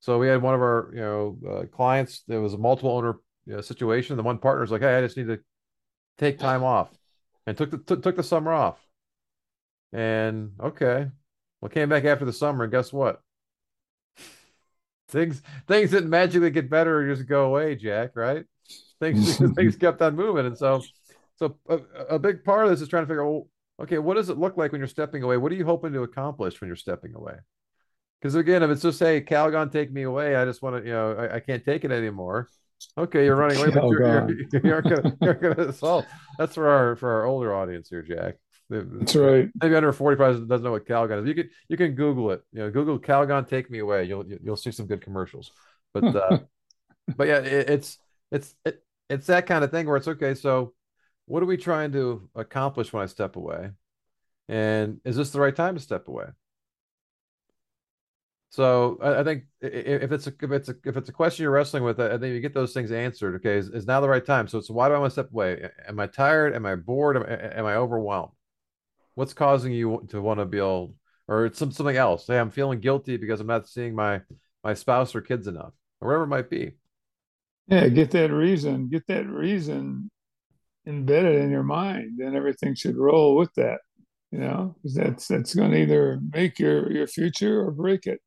So 0.00 0.18
we 0.18 0.28
had 0.28 0.42
one 0.42 0.54
of 0.54 0.60
our, 0.60 0.90
you 0.92 1.00
know, 1.00 1.38
uh, 1.48 1.66
clients. 1.66 2.22
There 2.28 2.40
was 2.40 2.52
a 2.54 2.58
multiple 2.58 2.90
owner 2.90 3.14
you 3.46 3.54
know, 3.54 3.60
situation. 3.60 4.16
The 4.16 4.22
one 4.22 4.38
partner's 4.38 4.70
like, 4.70 4.82
"Hey, 4.82 4.96
I 4.98 5.00
just 5.00 5.16
need 5.16 5.28
to 5.28 5.40
take 6.18 6.38
time 6.38 6.62
off," 6.62 6.90
and 7.46 7.56
took 7.56 7.70
the 7.70 7.78
t- 7.78 8.02
took 8.02 8.16
the 8.16 8.22
summer 8.22 8.52
off. 8.52 8.78
And 9.92 10.52
okay, 10.60 11.08
well, 11.60 11.70
came 11.70 11.88
back 11.88 12.04
after 12.04 12.24
the 12.24 12.32
summer, 12.32 12.64
and 12.64 12.72
guess 12.72 12.92
what? 12.92 13.22
Things 15.08 15.42
things 15.68 15.90
didn't 15.90 16.10
magically 16.10 16.50
get 16.50 16.70
better 16.70 17.00
or 17.00 17.14
just 17.14 17.28
go 17.28 17.46
away, 17.46 17.76
Jack. 17.76 18.12
Right? 18.14 18.44
Things 19.00 19.36
things 19.54 19.76
kept 19.76 20.02
on 20.02 20.16
moving, 20.16 20.46
and 20.46 20.56
so 20.56 20.82
so 21.36 21.56
a, 21.68 21.78
a 22.10 22.18
big 22.18 22.44
part 22.44 22.64
of 22.64 22.70
this 22.70 22.80
is 22.80 22.88
trying 22.88 23.04
to 23.04 23.08
figure 23.08 23.24
out, 23.24 23.30
well, 23.30 23.48
okay, 23.82 23.98
what 23.98 24.14
does 24.14 24.28
it 24.28 24.38
look 24.38 24.56
like 24.56 24.72
when 24.72 24.80
you're 24.80 24.88
stepping 24.88 25.22
away? 25.22 25.36
What 25.36 25.52
are 25.52 25.56
you 25.56 25.64
hoping 25.64 25.92
to 25.92 26.02
accomplish 26.02 26.60
when 26.60 26.68
you're 26.68 26.76
stepping 26.76 27.14
away? 27.14 27.34
Because 28.20 28.36
again, 28.36 28.62
if 28.62 28.70
it's 28.70 28.82
just 28.82 28.98
say, 28.98 29.20
Calgon, 29.20 29.70
take 29.70 29.92
me 29.92 30.02
away, 30.02 30.36
I 30.36 30.44
just 30.44 30.62
want 30.62 30.76
to, 30.76 30.86
you 30.86 30.94
know, 30.94 31.12
I, 31.12 31.36
I 31.36 31.40
can't 31.40 31.64
take 31.64 31.84
it 31.84 31.90
anymore. 31.90 32.48
Okay, 32.96 33.24
you're 33.24 33.36
running 33.36 33.58
away, 33.58 33.70
but 33.70 33.84
you're, 33.84 34.30
you're, 34.52 34.60
you're, 34.64 34.82
gonna 34.82 35.16
you're 35.20 35.34
gonna 35.34 35.72
solve. 35.72 36.06
That's 36.38 36.54
for 36.54 36.68
our 36.68 36.96
for 36.96 37.10
our 37.10 37.24
older 37.24 37.54
audience 37.54 37.88
here, 37.88 38.02
Jack. 38.02 38.36
That's 38.70 39.14
right. 39.14 39.48
Maybe 39.60 39.74
under 39.74 39.92
45 39.92 40.48
doesn't 40.48 40.64
know 40.64 40.72
what 40.72 40.86
Calgon 40.86 41.22
is. 41.22 41.28
You 41.28 41.34
can 41.34 41.50
you 41.68 41.76
can 41.76 41.94
Google 41.94 42.30
it. 42.30 42.42
You 42.52 42.60
know, 42.60 42.70
Google 42.70 42.98
Calgon, 42.98 43.48
take 43.48 43.70
me 43.70 43.80
away. 43.80 44.04
You'll 44.04 44.24
you'll 44.26 44.56
see 44.56 44.72
some 44.72 44.86
good 44.86 45.02
commercials. 45.02 45.50
But 45.92 46.16
uh, 46.16 46.38
but 47.16 47.28
yeah, 47.28 47.38
it, 47.38 47.70
it's 47.70 47.98
it's 48.30 48.54
it, 48.64 48.82
it's 49.10 49.26
that 49.26 49.46
kind 49.46 49.64
of 49.64 49.70
thing 49.70 49.86
where 49.86 49.96
it's 49.96 50.08
okay. 50.08 50.34
So, 50.34 50.72
what 51.26 51.42
are 51.42 51.46
we 51.46 51.56
trying 51.56 51.92
to 51.92 52.28
accomplish 52.34 52.92
when 52.92 53.02
I 53.02 53.06
step 53.06 53.36
away? 53.36 53.70
And 54.48 55.00
is 55.04 55.16
this 55.16 55.30
the 55.30 55.40
right 55.40 55.54
time 55.54 55.74
to 55.74 55.80
step 55.80 56.08
away? 56.08 56.26
So 58.50 58.98
I, 59.02 59.20
I, 59.20 59.24
think 59.24 59.44
if 59.60 60.12
it's 60.12 60.28
a 60.28 60.32
if 60.40 60.52
it's 60.52 60.68
a 60.68 60.76
if 60.84 60.96
it's 60.96 61.08
a 61.08 61.12
question 61.12 61.42
you're 61.42 61.50
wrestling 61.50 61.82
with, 61.82 61.98
I 61.98 62.10
think 62.18 62.34
you 62.34 62.40
get 62.40 62.54
those 62.54 62.72
things 62.72 62.92
answered. 62.92 63.34
Okay, 63.36 63.58
is, 63.58 63.68
is 63.68 63.86
now 63.86 64.00
the 64.00 64.08
right 64.08 64.24
time? 64.24 64.46
So 64.46 64.60
so 64.60 64.72
why 64.72 64.86
do 64.88 64.94
I 64.94 64.98
want 64.98 65.10
to 65.10 65.14
step 65.14 65.32
away? 65.32 65.68
Am 65.88 65.98
I 65.98 66.06
tired? 66.06 66.54
Am 66.54 66.64
I 66.64 66.76
bored? 66.76 67.16
Am, 67.16 67.24
am 67.24 67.66
I 67.66 67.74
overwhelmed? 67.74 68.30
What's 69.14 69.34
causing 69.34 69.72
you 69.72 70.04
to 70.08 70.20
want 70.20 70.40
to 70.40 70.46
be 70.46 70.58
able, 70.58 70.94
or 71.28 71.46
it's 71.46 71.58
some 71.58 71.70
something 71.70 71.96
else? 71.96 72.26
Hey, 72.26 72.38
I'm 72.38 72.50
feeling 72.50 72.80
guilty 72.80 73.16
because 73.16 73.40
I'm 73.40 73.46
not 73.46 73.68
seeing 73.68 73.94
my 73.94 74.22
my 74.62 74.74
spouse 74.74 75.14
or 75.14 75.20
kids 75.20 75.46
enough, 75.46 75.72
or 76.00 76.08
whatever 76.08 76.24
it 76.24 76.28
might 76.28 76.50
be. 76.50 76.72
Yeah, 77.68 77.88
get 77.88 78.10
that 78.10 78.32
reason. 78.32 78.88
Get 78.88 79.06
that 79.06 79.26
reason 79.26 80.10
embedded 80.86 81.42
in 81.42 81.50
your 81.50 81.62
mind, 81.62 82.20
and 82.20 82.36
everything 82.36 82.74
should 82.74 82.96
roll 82.96 83.36
with 83.36 83.52
that. 83.54 83.80
You 84.32 84.40
know, 84.40 84.74
because 84.76 84.94
that's 84.94 85.28
that's 85.28 85.54
going 85.54 85.70
to 85.70 85.78
either 85.78 86.20
make 86.32 86.58
your 86.58 86.90
your 86.90 87.06
future 87.06 87.60
or 87.60 87.70
break 87.70 88.06
it. 88.06 88.20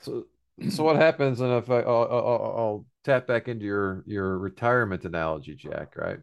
So, 0.00 0.24
so 0.68 0.82
what 0.82 0.96
happens? 0.96 1.40
And 1.40 1.52
if 1.52 1.70
I, 1.70 1.80
I'll, 1.80 2.08
I'll, 2.10 2.54
I'll 2.58 2.86
tap 3.04 3.28
back 3.28 3.46
into 3.46 3.64
your 3.64 4.02
your 4.06 4.36
retirement 4.38 5.04
analogy, 5.04 5.54
Jack. 5.54 5.96
Right. 5.96 6.18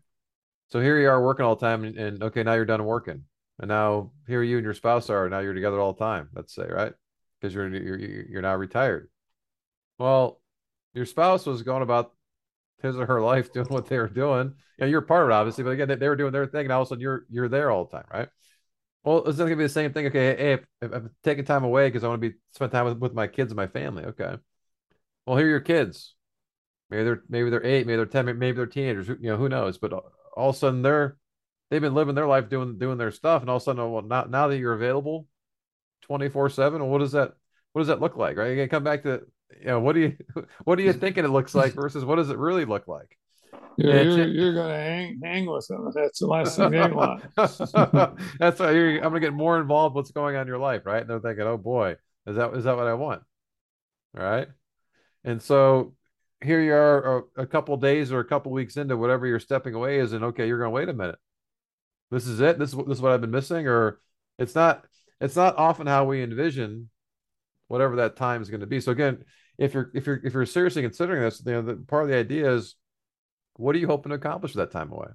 So 0.67 0.81
here 0.81 0.99
you 0.99 1.07
are 1.07 1.23
working 1.23 1.45
all 1.45 1.55
the 1.55 1.65
time, 1.65 1.85
and, 1.85 1.97
and 1.97 2.23
okay, 2.23 2.43
now 2.43 2.53
you're 2.55 2.65
done 2.65 2.83
working, 2.83 3.23
and 3.59 3.69
now 3.69 4.11
here 4.27 4.43
you 4.43 4.57
and 4.57 4.63
your 4.63 4.73
spouse 4.73 5.09
are. 5.09 5.29
Now 5.29 5.39
you're 5.39 5.53
together 5.53 5.79
all 5.79 5.93
the 5.93 6.03
time. 6.03 6.29
Let's 6.33 6.53
say, 6.53 6.67
right? 6.67 6.93
Because 7.39 7.53
you're 7.53 7.67
you're 7.69 7.99
you're 7.99 8.41
now 8.41 8.55
retired. 8.55 9.09
Well, 9.97 10.41
your 10.93 11.05
spouse 11.05 11.45
was 11.45 11.63
going 11.63 11.81
about 11.83 12.13
his 12.81 12.97
or 12.97 13.05
her 13.05 13.21
life 13.21 13.51
doing 13.53 13.67
what 13.67 13.87
they 13.87 13.97
were 13.97 14.09
doing. 14.09 14.53
You 14.77 14.85
know, 14.85 14.87
you're 14.87 15.01
part 15.01 15.23
of 15.23 15.29
it, 15.29 15.33
obviously, 15.33 15.63
but 15.63 15.71
again, 15.71 15.87
they, 15.87 15.95
they 15.95 16.09
were 16.09 16.15
doing 16.15 16.33
their 16.33 16.47
thing, 16.47 16.65
and 16.65 16.71
all 16.71 16.81
of 16.81 16.87
a 16.87 16.89
sudden 16.89 17.01
you're 17.01 17.25
you're 17.29 17.49
there 17.49 17.71
all 17.71 17.85
the 17.85 17.97
time, 17.97 18.07
right? 18.13 18.29
Well, 19.03 19.19
it's 19.27 19.37
not 19.37 19.45
gonna 19.45 19.55
be 19.55 19.63
the 19.63 19.69
same 19.69 19.93
thing. 19.93 20.07
Okay, 20.07 20.35
hey, 20.35 20.53
if, 20.53 20.65
if 20.81 20.91
I'm 20.91 21.11
taking 21.23 21.45
time 21.45 21.63
away 21.63 21.87
because 21.87 22.03
I 22.03 22.07
want 22.07 22.21
to 22.21 22.29
be 22.29 22.35
spend 22.51 22.71
time 22.71 22.85
with, 22.85 22.97
with 22.97 23.13
my 23.13 23.27
kids 23.27 23.51
and 23.51 23.57
my 23.57 23.67
family. 23.67 24.03
Okay. 24.05 24.35
Well, 25.25 25.37
here 25.37 25.47
are 25.47 25.49
your 25.49 25.59
kids. 25.59 26.15
Maybe 26.89 27.03
they're 27.03 27.23
maybe 27.29 27.49
they're 27.49 27.65
eight, 27.65 27.87
maybe 27.87 27.97
they're 27.97 28.05
ten, 28.05 28.25
maybe 28.25 28.55
they're 28.55 28.65
teenagers. 28.65 29.07
You 29.07 29.31
know, 29.31 29.37
who 29.37 29.49
knows? 29.49 29.77
But 29.77 29.93
all 29.93 30.49
of 30.49 30.55
a 30.55 30.57
sudden 30.57 30.81
they're 30.81 31.17
they've 31.75 31.81
been 31.81 31.93
living 31.93 32.15
their 32.15 32.27
life 32.27 32.47
doing 32.47 32.77
doing 32.77 32.97
their 32.97 33.11
stuff, 33.11 33.41
and 33.41 33.49
all 33.49 33.57
of 33.57 33.61
a 33.61 33.65
sudden, 33.65 33.81
oh, 33.81 33.89
well, 33.89 34.01
now 34.01 34.23
now 34.29 34.47
that 34.47 34.57
you're 34.57 34.71
available, 34.71 35.27
twenty 36.01 36.29
four 36.29 36.49
seven, 36.49 36.85
what 36.87 36.99
does 36.99 37.11
that 37.11 37.33
what 37.73 37.81
does 37.81 37.89
that 37.89 37.99
look 37.99 38.15
like? 38.15 38.37
Right? 38.37 38.51
You 38.51 38.55
can 38.55 38.69
come 38.69 38.85
back 38.85 39.03
to 39.03 39.23
you 39.59 39.67
know 39.67 39.81
what 39.81 39.93
do 39.93 39.99
you 39.99 40.15
what 40.63 40.79
are 40.79 40.83
you 40.83 40.93
thinking 40.93 41.25
it 41.25 41.29
looks 41.29 41.53
like 41.53 41.73
versus 41.73 42.05
what 42.05 42.15
does 42.15 42.29
it 42.29 42.37
really 42.37 42.63
look 42.63 42.87
like? 42.87 43.17
You're, 43.77 44.03
you're, 44.03 44.53
to 44.53 44.73
hang 44.73 45.19
hang 45.21 45.45
with 45.45 45.67
them. 45.67 45.91
That's 45.93 46.19
the 46.19 46.27
last 46.27 46.55
thing 46.55 46.71
they 46.71 46.87
want. 46.87 47.23
That's 47.35 47.59
why 47.59 48.69
I'm 48.69 49.01
going 49.01 49.13
to 49.13 49.19
get 49.19 49.33
more 49.33 49.59
involved. 49.59 49.95
What's 49.95 50.11
going 50.11 50.37
on 50.37 50.43
in 50.43 50.47
your 50.47 50.59
life, 50.59 50.85
right? 50.85 51.01
And 51.01 51.09
they're 51.09 51.19
thinking, 51.19 51.43
oh 51.43 51.57
boy, 51.57 51.97
is 52.25 52.37
that 52.37 52.53
is 52.53 52.63
that 52.63 52.77
what 52.77 52.87
I 52.87 52.93
want? 52.93 53.23
Right? 54.13 54.47
And 55.25 55.41
so 55.41 55.93
here 56.41 56.61
you 56.61 56.73
are 56.73 57.23
a, 57.37 57.41
a 57.41 57.45
couple 57.45 57.75
days 57.77 58.11
or 58.11 58.19
a 58.19 58.25
couple 58.25 58.51
weeks 58.51 58.77
into 58.77 58.95
whatever 58.95 59.25
you're 59.27 59.39
stepping 59.39 59.73
away 59.73 59.99
is, 59.99 60.13
and 60.13 60.23
okay, 60.25 60.47
you're 60.47 60.59
going 60.59 60.69
to 60.69 60.75
wait 60.75 60.89
a 60.89 60.93
minute. 60.93 61.17
This 62.11 62.27
is 62.27 62.39
it. 62.39 62.59
This 62.59 62.73
is 62.73 62.77
this 62.77 62.97
is 62.97 63.01
what 63.01 63.11
I've 63.11 63.21
been 63.21 63.31
missing, 63.31 63.67
or 63.67 63.99
it's 64.37 64.55
not. 64.55 64.85
It's 65.21 65.35
not 65.35 65.57
often 65.57 65.87
how 65.87 66.05
we 66.05 66.21
envision 66.21 66.89
whatever 67.67 67.97
that 67.97 68.15
time 68.15 68.41
is 68.41 68.49
going 68.49 68.61
to 68.61 68.67
be. 68.67 68.79
So 68.79 68.91
again, 68.91 69.23
if 69.57 69.73
you're 69.73 69.91
if 69.93 70.05
you're 70.05 70.21
if 70.23 70.33
you're 70.33 70.45
seriously 70.45 70.81
considering 70.81 71.21
this, 71.21 71.41
you 71.45 71.53
know, 71.53 71.61
the, 71.61 71.75
part 71.75 72.03
of 72.03 72.09
the 72.09 72.17
idea 72.17 72.53
is, 72.53 72.75
what 73.55 73.75
are 73.75 73.79
you 73.79 73.87
hoping 73.87 74.09
to 74.09 74.15
accomplish 74.15 74.55
with 74.55 74.69
that 74.69 74.77
time 74.77 74.91
away? 74.91 75.07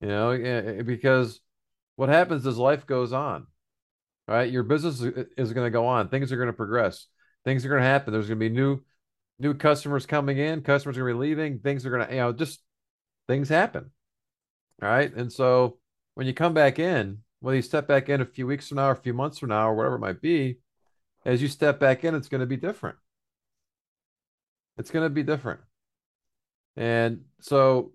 You 0.00 0.08
know, 0.08 0.30
eh, 0.30 0.62
eh, 0.78 0.82
because 0.82 1.40
what 1.96 2.08
happens 2.08 2.44
is 2.44 2.58
life 2.58 2.86
goes 2.86 3.12
on, 3.12 3.46
right? 4.28 4.50
Your 4.50 4.62
business 4.62 5.00
is 5.00 5.52
going 5.52 5.66
to 5.66 5.70
go 5.70 5.86
on. 5.86 6.08
Things 6.08 6.32
are 6.32 6.36
going 6.36 6.48
to 6.48 6.52
progress. 6.52 7.06
Things 7.44 7.64
are 7.64 7.68
going 7.68 7.80
to 7.80 7.88
happen. 7.88 8.12
There's 8.12 8.28
going 8.28 8.40
to 8.40 8.48
be 8.48 8.54
new 8.54 8.80
new 9.38 9.54
customers 9.54 10.06
coming 10.06 10.38
in, 10.38 10.62
customers 10.62 10.96
are 10.96 11.02
going 11.02 11.14
to 11.14 11.18
be 11.18 11.28
leaving, 11.28 11.58
things 11.58 11.84
are 11.84 11.90
going 11.90 12.06
to, 12.06 12.14
you 12.14 12.20
know, 12.20 12.32
just 12.32 12.60
things 13.28 13.48
happen. 13.48 13.90
All 14.82 14.88
right. 14.88 15.12
And 15.14 15.32
so 15.32 15.78
when 16.14 16.26
you 16.26 16.34
come 16.34 16.54
back 16.54 16.78
in, 16.78 17.18
whether 17.40 17.56
you 17.56 17.62
step 17.62 17.86
back 17.86 18.08
in 18.08 18.20
a 18.20 18.26
few 18.26 18.46
weeks 18.46 18.68
from 18.68 18.76
now 18.76 18.88
or 18.88 18.92
a 18.92 18.96
few 18.96 19.14
months 19.14 19.38
from 19.38 19.50
now 19.50 19.68
or 19.68 19.74
whatever 19.74 19.96
it 19.96 20.00
might 20.00 20.20
be, 20.20 20.58
as 21.24 21.42
you 21.42 21.48
step 21.48 21.80
back 21.80 22.04
in, 22.04 22.14
it's 22.14 22.28
going 22.28 22.40
to 22.40 22.46
be 22.46 22.56
different. 22.56 22.96
It's 24.78 24.90
going 24.90 25.04
to 25.04 25.10
be 25.10 25.22
different. 25.22 25.60
And 26.76 27.22
so 27.40 27.92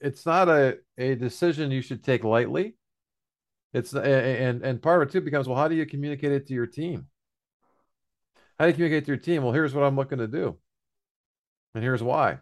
it's 0.00 0.26
not 0.26 0.48
a, 0.48 0.78
a 0.98 1.14
decision 1.14 1.70
you 1.70 1.82
should 1.82 2.02
take 2.02 2.24
lightly. 2.24 2.76
It's 3.72 3.92
and 3.94 4.62
and 4.64 4.82
part 4.82 5.00
of 5.00 5.08
it 5.08 5.12
too 5.12 5.20
becomes 5.20 5.46
well, 5.46 5.56
how 5.56 5.68
do 5.68 5.76
you 5.76 5.86
communicate 5.86 6.32
it 6.32 6.48
to 6.48 6.54
your 6.54 6.66
team? 6.66 7.06
How 8.58 8.64
do 8.64 8.70
you 8.70 8.74
communicate 8.74 9.04
to 9.04 9.12
your 9.12 9.16
team? 9.16 9.44
Well, 9.44 9.52
here's 9.52 9.74
what 9.74 9.84
I'm 9.84 9.94
looking 9.94 10.18
to 10.18 10.26
do, 10.26 10.58
and 11.74 11.84
here's 11.84 12.02
why. 12.02 12.38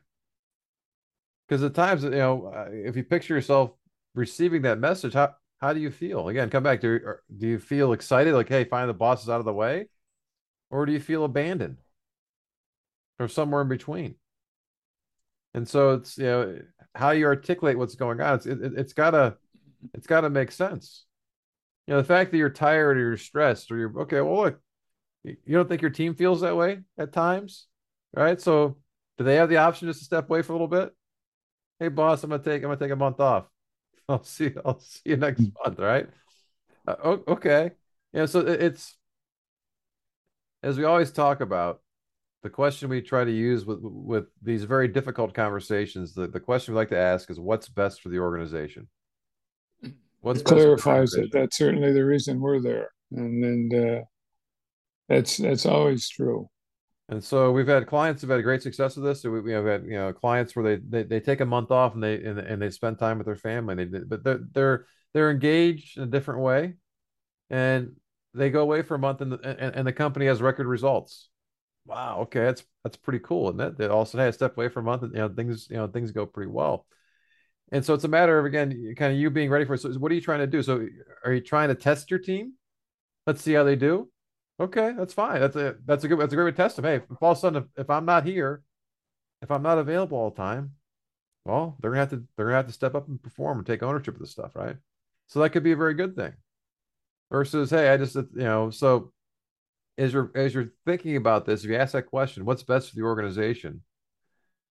Because 1.49 1.63
at 1.63 1.75
times, 1.75 2.05
you 2.05 2.11
know, 2.11 2.53
uh, 2.55 2.69
if 2.71 2.97
you 2.97 3.05
picture 3.05 3.35
yourself 3.35 3.73
receiving 4.15 4.63
that 4.63 4.79
message, 4.79 5.15
how 5.15 5.35
how 5.61 5.73
do 5.73 5.81
you 5.81 5.91
feel? 5.91 6.29
Again, 6.29 6.51
come 6.51 6.63
back. 6.63 6.81
Do 6.81 7.01
do 7.37 7.47
you 7.47 7.59
feel 7.59 7.93
excited, 7.93 8.35
like, 8.35 8.49
hey, 8.49 8.65
finally 8.65 8.93
the 8.93 8.99
boss 8.99 9.23
is 9.23 9.29
out 9.31 9.41
of 9.41 9.45
the 9.47 9.53
way, 9.55 9.89
or 10.71 10.87
do 10.87 10.93
you 10.93 11.01
feel 11.01 11.25
abandoned, 11.25 11.79
or 13.19 13.29
somewhere 13.29 13.63
in 13.63 13.69
between? 13.69 14.17
And 15.55 15.67
so 15.69 15.95
it's 15.95 16.19
you 16.19 16.25
know 16.25 16.59
how 16.95 17.11
you 17.11 17.27
articulate 17.27 17.79
what's 17.79 17.95
going 17.95 18.21
on. 18.21 18.35
It's 18.37 18.47
it, 18.47 18.59
it's 18.63 18.93
gotta 18.93 19.37
it's 19.95 20.07
gotta 20.07 20.31
make 20.31 20.53
sense. 20.53 21.05
You 21.87 21.95
know, 21.95 22.03
the 22.03 22.09
fact 22.09 22.31
that 22.31 22.39
you're 22.39 22.51
tired 22.51 22.99
or 22.99 23.01
you're 23.01 23.17
stressed 23.17 23.71
or 23.71 23.79
you're 23.79 24.01
okay. 24.03 24.21
Well, 24.21 24.37
look, 24.37 24.61
you 25.25 25.37
don't 25.49 25.69
think 25.69 25.83
your 25.83 25.91
team 25.91 26.15
feels 26.15 26.43
that 26.43 26.57
way 26.57 26.81
at 26.99 27.13
times, 27.13 27.67
right? 28.15 28.41
So, 28.41 28.79
do 29.19 29.25
they 29.25 29.37
have 29.37 29.49
the 29.49 29.59
option 29.59 29.89
just 29.89 30.01
to 30.01 30.05
step 30.05 30.29
away 30.31 30.43
for 30.43 30.53
a 30.53 30.57
little 30.57 30.69
bit? 30.69 30.95
Hey, 31.79 31.89
boss, 31.89 32.25
I'm 32.25 32.31
gonna 32.31 32.43
take 32.43 32.63
I'm 32.63 32.69
gonna 32.69 32.77
take 32.77 32.91
a 32.91 32.97
month 32.97 33.21
off. 33.21 33.47
I'll 34.09 34.23
see 34.25 34.53
I'll 34.65 34.81
see 34.81 35.01
you 35.05 35.17
next 35.17 35.41
hmm. 35.41 35.49
month, 35.65 35.79
right? 35.79 36.09
Uh, 36.87 37.19
okay, 37.29 37.73
yeah. 38.13 38.27
So 38.27 38.41
it's 38.41 38.97
as 40.63 40.79
we 40.79 40.85
always 40.85 41.13
talk 41.13 41.41
about 41.41 41.81
the 42.43 42.51
question 42.51 42.89
we 42.89 43.03
try 43.03 43.25
to 43.25 43.31
use 43.31 43.65
with 43.65 43.81
with 43.83 44.27
these 44.43 44.65
very 44.65 44.89
difficult 44.89 45.35
conversations. 45.35 46.15
The 46.15 46.27
the 46.27 46.41
question 46.41 46.75
we 46.75 46.79
like 46.79 46.89
to 46.91 46.99
ask 46.99 47.31
is, 47.31 47.39
what's 47.39 47.69
best 47.69 48.03
for 48.03 48.09
the 48.09 48.19
organization? 48.19 48.89
What's 50.21 50.41
it 50.41 50.47
clarifies 50.47 51.15
it. 51.15 51.31
That's 51.33 51.57
certainly 51.57 51.93
the 51.93 52.05
reason 52.05 52.41
we're 52.41 52.61
there, 52.61 52.91
and 53.13 53.43
then. 53.43 53.89
Uh 53.89 54.05
that's 55.09 55.39
that's 55.39 55.67
always 55.67 56.09
true. 56.09 56.49
And 57.11 57.25
so 57.25 57.51
we've 57.53 57.67
had 57.67 57.87
clients 57.87 58.21
who've 58.21 58.31
had 58.31 58.43
great 58.43 58.63
success 58.63 58.97
with 58.97 59.05
this. 59.05 59.23
So 59.23 59.31
we, 59.31 59.41
we 59.41 59.53
have 59.53 59.65
had 59.65 59.85
you 59.85 59.93
know 59.93 60.13
clients 60.13 60.55
where 60.55 60.77
they, 60.77 60.83
they 60.87 61.03
they 61.05 61.21
take 61.21 61.41
a 61.41 61.47
month 61.47 61.71
off 61.71 61.95
and 61.95 62.03
they 62.03 62.23
and, 62.23 62.39
and 62.39 62.61
they 62.61 62.71
spend 62.71 62.99
time 62.99 63.19
with 63.19 63.27
their 63.27 63.37
family. 63.37 63.85
They 63.87 64.01
but 64.01 64.23
they're 64.23 64.41
they're 64.53 64.87
they're 65.15 65.31
engaged 65.31 65.97
in 65.97 66.03
a 66.03 66.07
different 66.07 66.41
way, 66.41 66.75
and 67.49 67.97
they 68.35 68.51
go 68.51 68.61
away 68.61 68.83
for 68.83 68.95
a 68.95 68.99
month 68.99 69.23
and 69.23 69.33
the, 69.33 69.39
and, 69.39 69.75
and 69.75 69.87
the 69.87 69.93
company 69.93 70.27
has 70.27 70.43
record 70.43 70.67
results. 70.67 71.31
Wow, 71.87 72.21
okay, 72.23 72.41
that's 72.41 72.63
that's 72.85 72.99
pretty 72.99 73.21
cool, 73.21 73.49
and 73.49 73.59
that 73.61 73.79
they 73.79 73.87
also 73.87 74.19
had 74.19 74.35
step 74.35 74.57
away 74.59 74.69
for 74.69 74.81
a 74.81 74.83
month 74.83 75.03
and 75.03 75.15
you 75.15 75.21
know 75.21 75.31
things 75.31 75.67
you 75.71 75.77
know 75.77 75.87
things 75.87 76.13
go 76.13 76.27
pretty 76.27 76.51
well. 76.51 76.87
And 77.73 77.85
so 77.85 77.95
it's 77.95 78.05
a 78.05 78.09
matter 78.09 78.39
of 78.39 78.45
again, 78.45 78.95
kind 78.99 79.13
of 79.15 79.19
you 79.19 79.31
being 79.31 79.51
ready 79.51 79.65
for 79.65 79.75
it. 79.75 79.79
So 79.79 79.91
what 79.95 80.13
are 80.13 80.15
you 80.15 80.21
trying 80.21 80.41
to 80.41 80.47
do? 80.47 80.63
So 80.63 80.87
are 81.25 81.33
you 81.33 81.41
trying 81.41 81.69
to 81.69 81.75
test 81.75 82.11
your 82.11 82.21
team? 82.21 82.53
Let's 83.27 83.43
see 83.43 83.55
how 83.55 83.65
they 83.65 83.77
do 83.77 84.11
Okay, 84.61 84.93
that's 84.97 85.15
fine. 85.15 85.41
That's 85.41 85.57
a 85.57 85.77
that's 85.85 86.05
a 86.05 86.09
good 86.09 86.19
that's 86.19 86.33
a 86.33 86.37
great 86.37 86.57
test 86.57 86.79
of 86.79 86.85
hey, 86.85 86.97
if 86.97 87.23
all 87.23 87.33
of 87.33 87.39
a 87.39 87.41
sudden 87.41 87.63
if, 87.63 87.85
if 87.85 87.91
I'm 87.91 88.05
not 88.05 88.25
here, 88.27 88.63
if 89.41 89.51
I'm 89.51 89.63
not 89.63 89.79
available 89.79 90.19
all 90.19 90.31
the 90.31 90.37
time, 90.37 90.73
well, 91.45 91.77
they're 91.81 91.91
gonna 91.93 92.01
have 92.01 92.11
to 92.11 92.25
they're 92.37 92.47
gonna 92.47 92.57
have 92.57 92.67
to 92.67 92.73
step 92.73 92.95
up 92.95 93.09
and 93.09 93.23
perform 93.23 93.59
and 93.59 93.67
take 93.67 93.83
ownership 93.83 94.15
of 94.15 94.21
this 94.21 94.31
stuff, 94.31 94.57
right? 94.57 94.77
So 95.29 95.41
that 95.41 95.51
could 95.51 95.63
be 95.63 95.73
a 95.73 95.77
very 95.77 95.95
good 95.95 96.17
thing. 96.17 96.33
Versus, 97.31 97.71
hey, 97.71 97.91
I 97.91 97.97
just 97.99 98.17
uh, 98.17 98.23
you 98.35 98.43
know, 98.45 98.71
so 98.71 99.13
as 99.97 100.13
you're 100.13 100.33
as 100.35 100.55
you're 100.55 100.73
thinking 100.87 101.17
about 101.17 101.47
this, 101.47 101.63
if 101.63 101.71
you 101.71 101.77
ask 101.77 101.93
that 101.93 102.07
question, 102.07 102.45
what's 102.45 102.63
best 102.65 102.91
for 102.91 102.97
the 102.97 103.03
organization? 103.03 103.83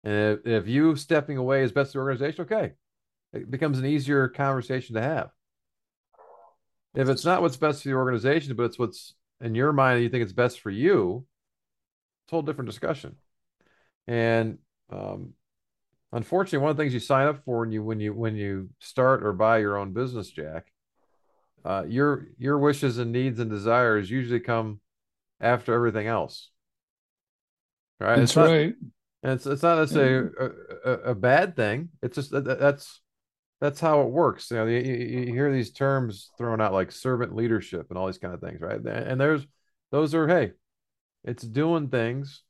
And 0.04 0.40
if, 0.40 0.46
if 0.46 0.68
you 0.68 0.96
stepping 0.96 1.38
away 1.38 1.64
is 1.64 1.72
best 1.72 1.94
for 1.94 2.00
the 2.00 2.04
organization, 2.04 2.42
okay, 2.42 2.74
it 3.34 3.50
becomes 3.50 3.80
an 3.80 3.86
easier 3.86 4.28
conversation 4.28 4.96
to 4.96 5.02
have. 5.02 5.30
If 6.96 7.10
it's 7.10 7.26
not 7.26 7.42
what's 7.42 7.58
best 7.58 7.84
for 7.84 7.90
the 7.90 7.96
organization, 7.96 8.56
but 8.56 8.64
it's 8.64 8.80
what's 8.80 9.14
in 9.42 9.56
your 9.56 9.74
mind 9.74 10.02
you 10.02 10.10
think 10.10 10.24
it's 10.24 10.34
best 10.34 10.60
for 10.60 10.70
you, 10.70 11.26
it's 12.26 12.34
a 12.34 12.36
whole 12.36 12.42
different 12.42 12.70
discussion. 12.70 13.16
And 14.08 14.58
um, 14.92 15.34
unfortunately, 16.12 16.60
one 16.60 16.72
of 16.72 16.78
the 16.78 16.84
things 16.84 16.94
you 16.94 17.00
sign 17.00 17.28
up 17.28 17.44
for 17.44 17.60
when 17.60 17.72
you 17.72 17.84
when 17.84 18.00
you 18.00 18.14
when 18.14 18.36
you 18.36 18.70
start 18.80 19.24
or 19.24 19.34
buy 19.34 19.60
your 19.60 19.78
own 19.78 19.94
business, 19.94 20.30
Jack, 20.30 20.72
uh, 21.66 21.84
your 21.88 22.28
your 22.38 22.58
wishes 22.58 22.98
and 22.98 23.12
needs 23.12 23.40
and 23.40 23.50
desires 23.50 24.10
usually 24.10 24.40
come 24.40 24.80
after 25.40 25.74
everything 25.74 26.08
else. 26.08 26.50
Right? 28.00 28.18
That's 28.18 28.32
it's 28.32 28.36
not, 28.36 28.50
right. 28.50 28.76
And 29.24 29.34
it's 29.34 29.46
it's 29.46 29.64
not 29.64 29.80
necessarily 29.80 30.30
a, 30.40 30.46
a, 30.90 30.94
a, 31.12 31.16
bad 31.16 31.56
thing. 31.56 31.90
It's 32.04 32.16
just 32.16 32.32
that, 32.32 32.44
that's 32.44 33.02
that's 33.60 33.80
how 33.80 34.02
it 34.02 34.10
works. 34.10 34.52
You 34.52 34.58
know, 34.58 34.66
you, 34.66 34.80
you, 34.80 35.34
hear 35.34 35.52
these 35.52 35.72
terms 35.72 36.32
thrown 36.38 36.62
out 36.62 36.74
like 36.74 36.92
servant 36.92 37.36
leadership 37.36 37.88
and 37.90 37.98
all 37.98 38.06
these 38.06 38.20
kind 38.20 38.34
of 38.34 38.42
things, 38.42 38.62
right? 38.62 38.80
And 38.80 39.20
there's 39.20 39.46
those 39.92 40.14
are 40.14 40.28
hey, 40.28 40.52
it's 41.24 41.44
doing 41.44 41.90
things 41.90 42.44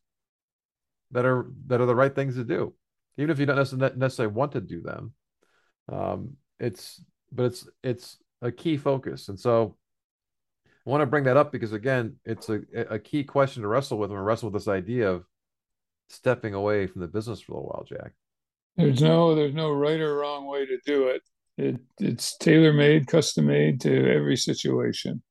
that 1.11 1.25
are 1.25 1.47
that 1.67 1.79
are 1.79 1.85
the 1.85 1.95
right 1.95 2.13
things 2.13 2.35
to 2.35 2.43
do, 2.43 2.73
even 3.17 3.29
if 3.29 3.39
you 3.39 3.45
don't 3.45 3.97
necessarily 3.97 4.33
want 4.33 4.53
to 4.53 4.61
do 4.61 4.81
them. 4.81 5.13
Um, 5.89 6.33
it's 6.59 7.01
but 7.31 7.45
it's 7.45 7.67
it's 7.83 8.17
a 8.41 8.51
key 8.51 8.77
focus, 8.77 9.29
and 9.29 9.39
so 9.39 9.77
I 10.65 10.89
want 10.89 11.01
to 11.01 11.07
bring 11.07 11.23
that 11.25 11.37
up 11.37 11.51
because 11.53 11.71
again, 11.71 12.17
it's 12.25 12.49
a 12.49 12.61
a 12.89 12.99
key 12.99 13.23
question 13.23 13.61
to 13.61 13.69
wrestle 13.69 13.97
with 13.97 14.11
and 14.11 14.25
wrestle 14.25 14.49
with 14.49 14.61
this 14.61 14.71
idea 14.71 15.09
of 15.09 15.25
stepping 16.09 16.53
away 16.53 16.87
from 16.87 17.01
the 17.01 17.07
business 17.07 17.39
for 17.39 17.53
a 17.53 17.55
little 17.55 17.69
while, 17.69 17.85
Jack. 17.85 18.11
There's 18.77 19.01
no 19.01 19.33
there's 19.33 19.55
no 19.55 19.71
right 19.71 19.99
or 19.99 20.17
wrong 20.17 20.45
way 20.45 20.65
to 20.67 20.77
do 20.85 21.07
it. 21.07 21.23
It 21.57 21.77
it's 21.99 22.37
tailor 22.37 22.71
made, 22.71 23.07
custom 23.07 23.47
made 23.47 23.81
to 23.81 24.13
every 24.13 24.37
situation, 24.37 25.23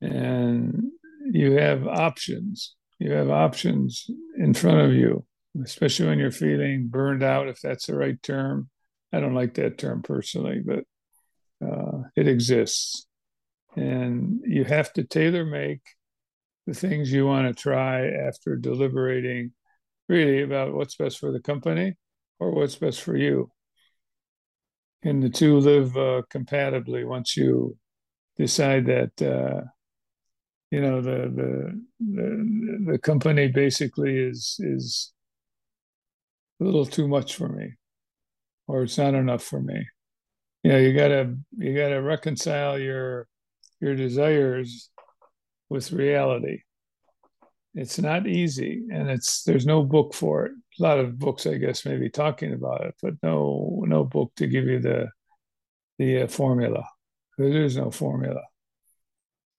and 0.00 0.92
you 1.24 1.52
have 1.52 1.86
options. 1.88 2.76
You 3.00 3.10
have 3.12 3.30
options 3.30 4.06
in 4.38 4.54
front 4.54 4.78
of 4.80 4.92
you, 4.92 5.26
especially 5.64 6.06
when 6.06 6.20
you're 6.20 6.30
feeling 6.30 6.86
burned 6.86 7.24
out, 7.24 7.48
if 7.48 7.60
that's 7.60 7.86
the 7.86 7.96
right 7.96 8.22
term. 8.22 8.70
I 9.12 9.18
don't 9.18 9.34
like 9.34 9.54
that 9.54 9.76
term 9.76 10.02
personally, 10.02 10.62
but 10.64 10.84
uh, 11.66 12.02
it 12.14 12.28
exists, 12.28 13.08
and 13.74 14.40
you 14.46 14.62
have 14.62 14.92
to 14.92 15.02
tailor 15.02 15.44
make 15.44 15.82
the 16.68 16.74
things 16.74 17.12
you 17.12 17.26
want 17.26 17.48
to 17.48 17.60
try 17.60 18.06
after 18.06 18.54
deliberating 18.54 19.50
really 20.08 20.42
about 20.42 20.74
what's 20.74 20.94
best 20.94 21.18
for 21.18 21.32
the 21.32 21.40
company 21.40 21.96
or 22.38 22.50
what's 22.52 22.76
best 22.76 23.00
for 23.02 23.16
you. 23.16 23.50
And 25.02 25.22
the 25.22 25.30
two 25.30 25.58
live 25.58 25.96
uh, 25.96 26.22
compatibly 26.30 27.04
once 27.04 27.36
you 27.36 27.76
decide 28.36 28.86
that 28.86 29.20
uh, 29.20 29.62
you 30.70 30.80
know 30.80 31.00
the, 31.02 31.30
the 31.36 31.82
the 32.00 32.92
the 32.92 32.98
company 32.98 33.48
basically 33.48 34.16
is 34.16 34.56
is 34.60 35.12
a 36.60 36.64
little 36.64 36.86
too 36.86 37.08
much 37.08 37.36
for 37.36 37.48
me, 37.48 37.74
or 38.68 38.84
it's 38.84 38.98
not 38.98 39.14
enough 39.14 39.42
for 39.42 39.60
me. 39.60 39.86
You 40.62 40.72
know, 40.72 40.78
you 40.78 40.94
gotta 40.94 41.36
you 41.58 41.76
gotta 41.76 42.00
reconcile 42.00 42.78
your 42.78 43.26
your 43.80 43.96
desires 43.96 44.90
with 45.68 45.92
reality. 45.92 46.62
It's 47.74 47.98
not 47.98 48.26
easy, 48.26 48.82
and 48.92 49.10
it's 49.10 49.42
there's 49.42 49.66
no 49.66 49.82
book 49.82 50.14
for 50.14 50.46
it. 50.46 50.52
A 50.78 50.82
lot 50.82 50.98
of 50.98 51.18
books, 51.18 51.46
I 51.46 51.58
guess, 51.58 51.84
maybe 51.84 52.08
talking 52.08 52.52
about 52.52 52.84
it, 52.86 52.94
but 53.02 53.14
no 53.22 53.84
no 53.86 54.04
book 54.04 54.32
to 54.36 54.46
give 54.46 54.64
you 54.64 54.80
the 54.80 55.10
the 55.98 56.22
uh, 56.22 56.26
formula. 56.28 56.84
There 57.38 57.64
is 57.64 57.76
no 57.76 57.90
formula. 57.90 58.42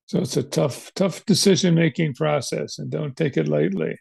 So 0.05 0.19
it's 0.19 0.37
a 0.37 0.43
tough 0.43 0.91
tough 0.95 1.25
decision 1.25 1.75
making 1.75 2.15
process, 2.15 2.79
and 2.79 2.89
don't 2.89 3.15
take 3.15 3.37
it 3.37 3.47
lightly. 3.47 3.97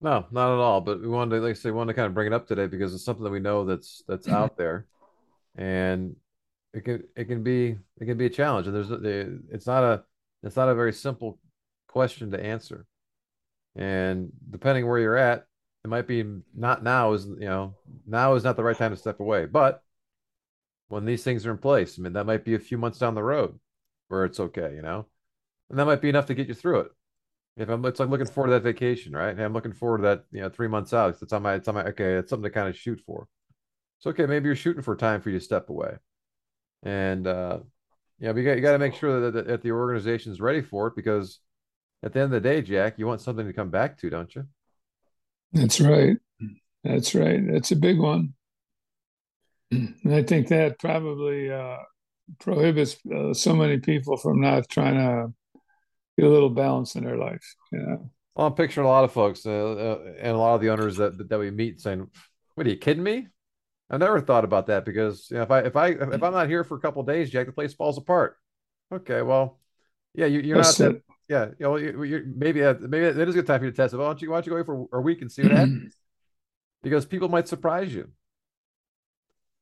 No, 0.00 0.26
not 0.30 0.52
at 0.52 0.60
all. 0.60 0.82
But 0.82 1.00
we 1.00 1.08
wanted 1.08 1.36
to, 1.36 1.42
like 1.42 1.52
I 1.52 1.54
say, 1.54 1.70
we 1.70 1.76
wanted 1.78 1.94
to 1.94 1.96
kind 1.96 2.06
of 2.06 2.14
bring 2.14 2.26
it 2.26 2.32
up 2.34 2.46
today 2.46 2.66
because 2.66 2.94
it's 2.94 3.04
something 3.04 3.24
that 3.24 3.30
we 3.30 3.40
know 3.40 3.64
that's 3.64 4.02
that's 4.06 4.28
out 4.28 4.56
there, 4.58 4.86
and 5.56 6.14
it 6.74 6.84
can 6.84 7.04
it 7.16 7.24
can 7.24 7.42
be 7.42 7.78
it 8.00 8.04
can 8.04 8.18
be 8.18 8.26
a 8.26 8.30
challenge. 8.30 8.66
And 8.66 8.76
there's 8.76 8.90
it's 9.50 9.66
not 9.66 9.82
a 9.82 10.04
it's 10.42 10.56
not 10.56 10.68
a 10.68 10.74
very 10.74 10.92
simple 10.92 11.38
question 11.88 12.30
to 12.32 12.42
answer. 12.42 12.86
And 13.76 14.32
depending 14.50 14.86
where 14.86 14.98
you're 14.98 15.16
at, 15.16 15.46
it 15.84 15.88
might 15.88 16.06
be 16.06 16.24
not 16.54 16.82
now 16.82 17.12
is 17.12 17.26
you 17.26 17.46
know 17.46 17.74
now 18.06 18.34
is 18.34 18.44
not 18.44 18.56
the 18.56 18.64
right 18.64 18.76
time 18.76 18.92
to 18.92 18.96
step 18.96 19.20
away. 19.20 19.46
But 19.46 19.82
when 20.88 21.04
these 21.04 21.24
things 21.24 21.46
are 21.46 21.50
in 21.50 21.58
place, 21.58 21.98
I 21.98 22.02
mean 22.02 22.12
that 22.14 22.26
might 22.26 22.44
be 22.44 22.54
a 22.54 22.58
few 22.58 22.78
months 22.78 22.98
down 22.98 23.14
the 23.14 23.22
road 23.22 23.58
where 24.08 24.24
it's 24.24 24.40
okay, 24.40 24.74
you 24.74 24.82
know, 24.82 25.06
and 25.70 25.78
that 25.78 25.86
might 25.86 26.00
be 26.02 26.08
enough 26.08 26.26
to 26.26 26.34
get 26.34 26.48
you 26.48 26.54
through 26.54 26.80
it. 26.80 26.92
If 27.56 27.68
I'm, 27.68 27.84
it's 27.84 28.00
like 28.00 28.08
looking 28.08 28.26
forward 28.26 28.48
to 28.48 28.54
that 28.54 28.62
vacation, 28.62 29.12
right? 29.12 29.38
I'm 29.38 29.52
looking 29.52 29.72
forward 29.72 29.98
to 29.98 30.02
that, 30.04 30.24
you 30.32 30.40
know, 30.40 30.48
three 30.48 30.66
months 30.68 30.92
out. 30.92 31.16
It's 31.22 31.32
on 31.32 31.42
my, 31.42 31.54
it's 31.54 31.68
on 31.68 31.74
my, 31.76 31.84
okay, 31.86 32.14
it's 32.14 32.30
something 32.30 32.44
to 32.44 32.50
kind 32.50 32.68
of 32.68 32.76
shoot 32.76 33.00
for. 33.06 33.28
It's 33.98 34.06
okay. 34.06 34.26
Maybe 34.26 34.46
you're 34.46 34.56
shooting 34.56 34.82
for 34.82 34.96
time 34.96 35.20
for 35.20 35.30
you 35.30 35.38
to 35.38 35.44
step 35.44 35.70
away. 35.70 35.94
And, 36.82 37.26
uh, 37.26 37.60
yeah, 38.18 38.32
but 38.32 38.38
you 38.38 38.44
got, 38.44 38.56
you 38.56 38.62
got 38.62 38.72
to 38.72 38.78
make 38.78 38.94
sure 38.94 39.20
that, 39.20 39.34
that, 39.34 39.46
that 39.46 39.62
the 39.62 39.70
organization 39.70 40.32
is 40.32 40.40
ready 40.40 40.62
for 40.62 40.88
it 40.88 40.96
because 40.96 41.38
at 42.04 42.12
the 42.12 42.20
end 42.20 42.34
of 42.34 42.42
the 42.42 42.48
day, 42.48 42.60
Jack, 42.60 42.98
you 42.98 43.06
want 43.06 43.22
something 43.22 43.46
to 43.46 43.52
come 43.54 43.70
back 43.70 43.98
to, 43.98 44.10
don't 44.10 44.32
you? 44.34 44.44
That's 45.52 45.80
right. 45.80 46.18
That's 46.84 47.14
right. 47.14 47.40
That's 47.50 47.72
a 47.72 47.76
big 47.76 47.98
one. 47.98 48.34
And 49.70 50.14
I 50.14 50.22
think 50.22 50.48
that 50.48 50.78
probably 50.78 51.50
uh, 51.50 51.78
prohibits 52.40 52.98
uh, 53.12 53.32
so 53.32 53.56
many 53.56 53.78
people 53.78 54.18
from 54.18 54.42
not 54.42 54.68
trying 54.68 54.96
to 54.96 55.32
get 56.18 56.26
a 56.26 56.30
little 56.30 56.50
balance 56.50 56.94
in 56.94 57.04
their 57.04 57.16
life. 57.16 57.54
Yeah. 57.72 57.96
Well, 58.36 58.48
I'm 58.48 58.54
picturing 58.54 58.86
a 58.86 58.90
lot 58.90 59.04
of 59.04 59.12
folks 59.12 59.46
uh, 59.46 59.50
uh, 59.50 60.12
and 60.18 60.32
a 60.32 60.38
lot 60.38 60.56
of 60.56 60.60
the 60.60 60.70
owners 60.70 60.96
that 60.98 61.28
that 61.28 61.38
we 61.38 61.50
meet 61.50 61.80
saying, 61.80 62.06
"What 62.54 62.66
are 62.66 62.70
you 62.70 62.76
kidding 62.76 63.02
me? 63.02 63.28
I 63.88 63.96
never 63.96 64.20
thought 64.20 64.44
about 64.44 64.66
that 64.66 64.84
because 64.84 65.28
you 65.30 65.36
know, 65.36 65.44
if 65.44 65.50
I 65.50 65.60
if 65.60 65.76
I 65.76 65.88
if 65.88 66.22
I'm 66.22 66.32
not 66.32 66.48
here 66.48 66.64
for 66.64 66.76
a 66.76 66.80
couple 66.80 67.02
days, 67.04 67.30
Jack, 67.30 67.46
the 67.46 67.52
place 67.52 67.74
falls 67.74 67.96
apart." 67.96 68.36
Okay, 68.92 69.22
well, 69.22 69.60
yeah, 70.14 70.26
you, 70.26 70.54
are 70.54 70.62
not. 70.62 70.74
That, 70.76 71.02
yeah, 71.28 71.46
you 71.58 71.66
know, 71.66 71.76
you, 71.76 72.32
maybe 72.36 72.62
uh, 72.62 72.74
maybe 72.80 73.06
it 73.06 73.16
is 73.16 73.34
a 73.34 73.38
good 73.38 73.46
time 73.46 73.60
for 73.60 73.66
you 73.66 73.70
to 73.70 73.76
test 73.76 73.94
it. 73.94 73.96
Why 73.96 74.04
don't 74.04 74.20
you 74.20 74.30
why 74.30 74.36
don't 74.36 74.46
you 74.46 74.50
go 74.50 74.56
away 74.56 74.88
for 74.88 74.98
a 74.98 75.00
week 75.00 75.22
and 75.22 75.30
see 75.30 75.42
what 75.42 75.52
happens? 75.52 75.94
because 76.82 77.06
people 77.06 77.28
might 77.28 77.48
surprise 77.48 77.94
you. 77.94 78.10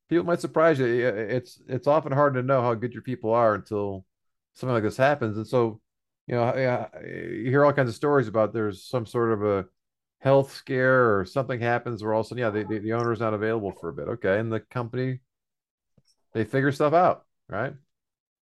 People 0.09 0.25
might 0.25 0.41
surprise 0.41 0.79
you. 0.79 0.87
It's 0.87 1.61
it's 1.69 1.87
often 1.87 2.13
hard 2.13 2.35
to 2.35 2.43
know 2.43 2.61
how 2.63 2.75
good 2.75 2.93
your 2.93 3.03
people 3.03 3.33
are 3.33 3.55
until 3.55 4.05
something 4.55 4.75
like 4.75 4.83
this 4.83 4.97
happens, 4.97 5.37
and 5.37 5.47
so 5.47 5.81
you 6.27 6.35
know, 6.35 6.89
you 7.05 7.51
hear 7.51 7.65
all 7.65 7.73
kinds 7.73 7.89
of 7.89 7.95
stories 7.95 8.29
about 8.29 8.53
there's 8.53 8.85
some 8.85 9.07
sort 9.07 9.33
of 9.33 9.45
a 9.45 9.67
health 10.21 10.53
scare 10.53 11.19
or 11.19 11.25
something 11.25 11.61
happens 11.61 12.03
where 12.03 12.15
all 12.15 12.21
of 12.21 12.27
a 12.27 12.29
sudden, 12.29 12.43
yeah, 12.43 12.51
the, 12.51 12.65
the, 12.65 12.79
the 12.79 12.93
owner's 12.93 13.21
not 13.21 13.35
available 13.35 13.73
for 13.73 13.89
a 13.89 13.93
bit. 13.93 14.09
Okay. 14.09 14.39
And 14.39 14.53
the 14.53 14.61
company, 14.61 15.21
they 16.33 16.45
figure 16.45 16.71
stuff 16.71 16.93
out. 16.93 17.25
Right. 17.49 17.75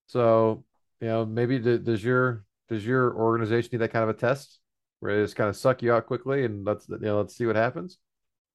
So, 0.07 0.64
you 1.00 1.09
know, 1.09 1.26
maybe 1.26 1.59
does 1.59 2.02
your, 2.02 2.44
does 2.68 2.87
your 2.87 3.14
organization 3.14 3.70
need 3.72 3.79
that 3.79 3.92
kind 3.92 4.02
of 4.02 4.11
a 4.11 4.18
test 4.18 4.61
where 5.00 5.16
they 5.16 5.22
just 5.22 5.37
kind 5.37 5.48
of 5.48 5.57
suck 5.57 5.83
you 5.83 5.92
out 5.92 6.07
quickly 6.07 6.44
and 6.44 6.64
let's, 6.64 6.88
you 6.88 6.98
know, 7.00 7.18
let's 7.18 7.37
see 7.37 7.46
what 7.46 7.57
happens. 7.57 7.98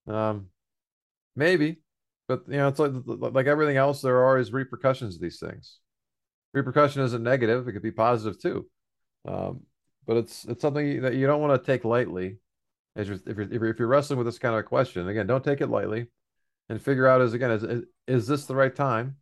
Um, 0.08 0.48
maybe, 1.36 1.82
but 2.28 2.44
you 2.48 2.58
know, 2.58 2.68
it's 2.68 2.80
like, 2.80 2.92
like 3.06 3.48
everything 3.48 3.78
else, 3.78 4.02
there 4.02 4.18
are 4.18 4.30
always 4.30 4.52
repercussions 4.52 5.16
of 5.16 5.22
these 5.22 5.40
things. 5.40 5.78
Repercussion 6.54 7.02
isn't 7.04 7.24
negative. 7.24 7.68
It 7.68 7.74
could 7.74 7.82
be 7.82 7.92
positive 7.92 8.42
too. 8.42 8.68
Um, 9.28 9.62
but 10.06 10.18
it's 10.18 10.46
it's 10.46 10.62
something 10.62 11.04
that 11.04 11.14
you 11.14 11.28
don't 11.28 11.42
want 11.42 11.62
to 11.62 11.66
take 11.66 11.86
lightly. 11.86 12.38
As 12.96 13.08
you're, 13.08 13.20
if 13.26 13.38
you're 13.38 13.70
if 13.72 13.80
you're 13.80 13.88
wrestling 13.88 14.18
with 14.18 14.28
this 14.28 14.40
kind 14.40 14.54
of 14.54 14.60
a 14.60 14.64
question, 14.64 15.08
again, 15.08 15.28
don't 15.28 15.44
take 15.44 15.62
it 15.62 15.68
lightly, 15.68 16.08
and 16.68 16.82
figure 16.82 17.08
out 17.08 17.22
is 17.22 17.34
again 17.34 17.52
is 17.52 17.64
is, 17.64 17.84
is 18.08 18.28
this 18.28 18.46
the 18.46 18.56
right 18.56 18.76
time? 18.76 19.18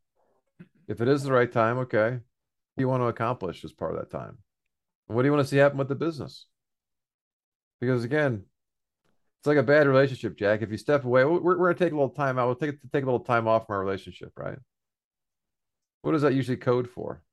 If 0.87 1.01
it 1.01 1.07
is 1.07 1.21
the 1.21 1.31
right 1.31 1.51
time, 1.51 1.77
okay, 1.79 2.19
you 2.77 2.87
want 2.87 3.01
to 3.01 3.07
accomplish 3.07 3.63
as 3.63 3.73
part 3.73 3.93
of 3.93 3.99
that 3.99 4.09
time? 4.09 4.39
What 5.09 5.23
do 5.23 5.27
you 5.27 5.31
want 5.33 5.43
to 5.43 5.49
see 5.49 5.57
happen 5.57 5.79
with 5.79 5.87
the 5.87 5.95
business? 5.95 6.45
Because 7.81 8.03
again, 8.03 8.43
it's 9.39 9.47
like 9.47 9.57
a 9.57 9.63
bad 9.63 9.87
relationship, 9.87 10.37
Jack. 10.37 10.61
If 10.61 10.69
you 10.69 10.77
step 10.77 11.03
away, 11.03 11.25
we're, 11.25 11.39
we're 11.39 11.55
going 11.55 11.75
to 11.75 11.83
take 11.83 11.93
a 11.93 11.95
little 11.95 12.09
time 12.09 12.37
out. 12.37 12.45
We'll 12.45 12.55
take 12.55 12.79
take 12.91 13.03
a 13.03 13.07
little 13.07 13.19
time 13.19 13.47
off 13.47 13.65
from 13.65 13.75
our 13.75 13.83
relationship, 13.83 14.33
right? 14.35 14.59
What 16.03 16.13
is 16.13 16.21
that 16.21 16.35
usually 16.35 16.57
code 16.57 16.87
for? 16.89 17.23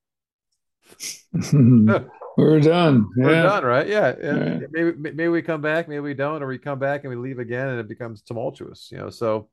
We're 1.52 2.60
done. 2.60 3.08
We're 3.16 3.30
yeah. 3.30 3.42
done, 3.42 3.64
right? 3.64 3.86
Yeah. 3.86 4.14
yeah. 4.22 4.58
Maybe 4.70 4.92
maybe 4.98 5.28
we 5.28 5.42
come 5.42 5.60
back, 5.60 5.86
maybe 5.86 6.00
we 6.00 6.14
don't, 6.14 6.42
or 6.42 6.46
we 6.46 6.58
come 6.58 6.78
back 6.78 7.04
and 7.04 7.10
we 7.10 7.16
leave 7.16 7.38
again, 7.38 7.68
and 7.68 7.78
it 7.78 7.88
becomes 7.88 8.22
tumultuous. 8.22 8.88
You 8.90 8.98
know, 8.98 9.10
so 9.10 9.50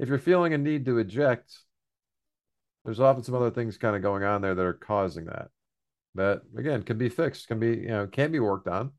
if 0.00 0.08
you're 0.08 0.18
feeling 0.18 0.52
a 0.52 0.58
need 0.58 0.84
to 0.86 0.98
eject, 0.98 1.52
there's 2.84 3.00
often 3.00 3.22
some 3.22 3.36
other 3.36 3.50
things 3.50 3.78
kind 3.78 3.94
of 3.94 4.02
going 4.02 4.24
on 4.24 4.42
there 4.42 4.54
that 4.56 4.64
are 4.64 4.72
causing 4.72 5.26
that. 5.26 5.48
That 6.14 6.42
again 6.56 6.82
can 6.82 6.98
be 6.98 7.08
fixed, 7.08 7.48
can 7.48 7.58
be 7.58 7.68
you 7.68 7.88
know 7.88 8.06
can 8.06 8.32
be 8.32 8.40
worked 8.40 8.68
on. 8.68 8.92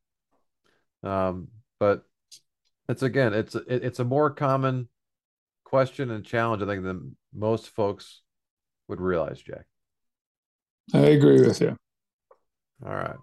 Um, 1.03 1.49
but 1.79 2.03
it's 2.89 3.03
again, 3.03 3.33
it's 3.33 3.55
it, 3.55 3.65
it's 3.67 3.99
a 3.99 4.03
more 4.03 4.29
common 4.29 4.87
question 5.63 6.11
and 6.11 6.25
challenge 6.25 6.61
I 6.61 6.65
think 6.65 6.83
than 6.83 7.15
most 7.33 7.69
folks 7.69 8.21
would 8.87 9.01
realize, 9.01 9.41
Jack. 9.41 9.65
I 10.93 10.99
agree 10.99 11.41
with 11.41 11.61
you. 11.61 11.77
All 12.85 12.93
right. 12.93 13.15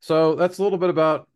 So 0.00 0.34
that's 0.34 0.58
a 0.58 0.62
little 0.62 0.78
bit 0.78 0.90
about 0.90 1.28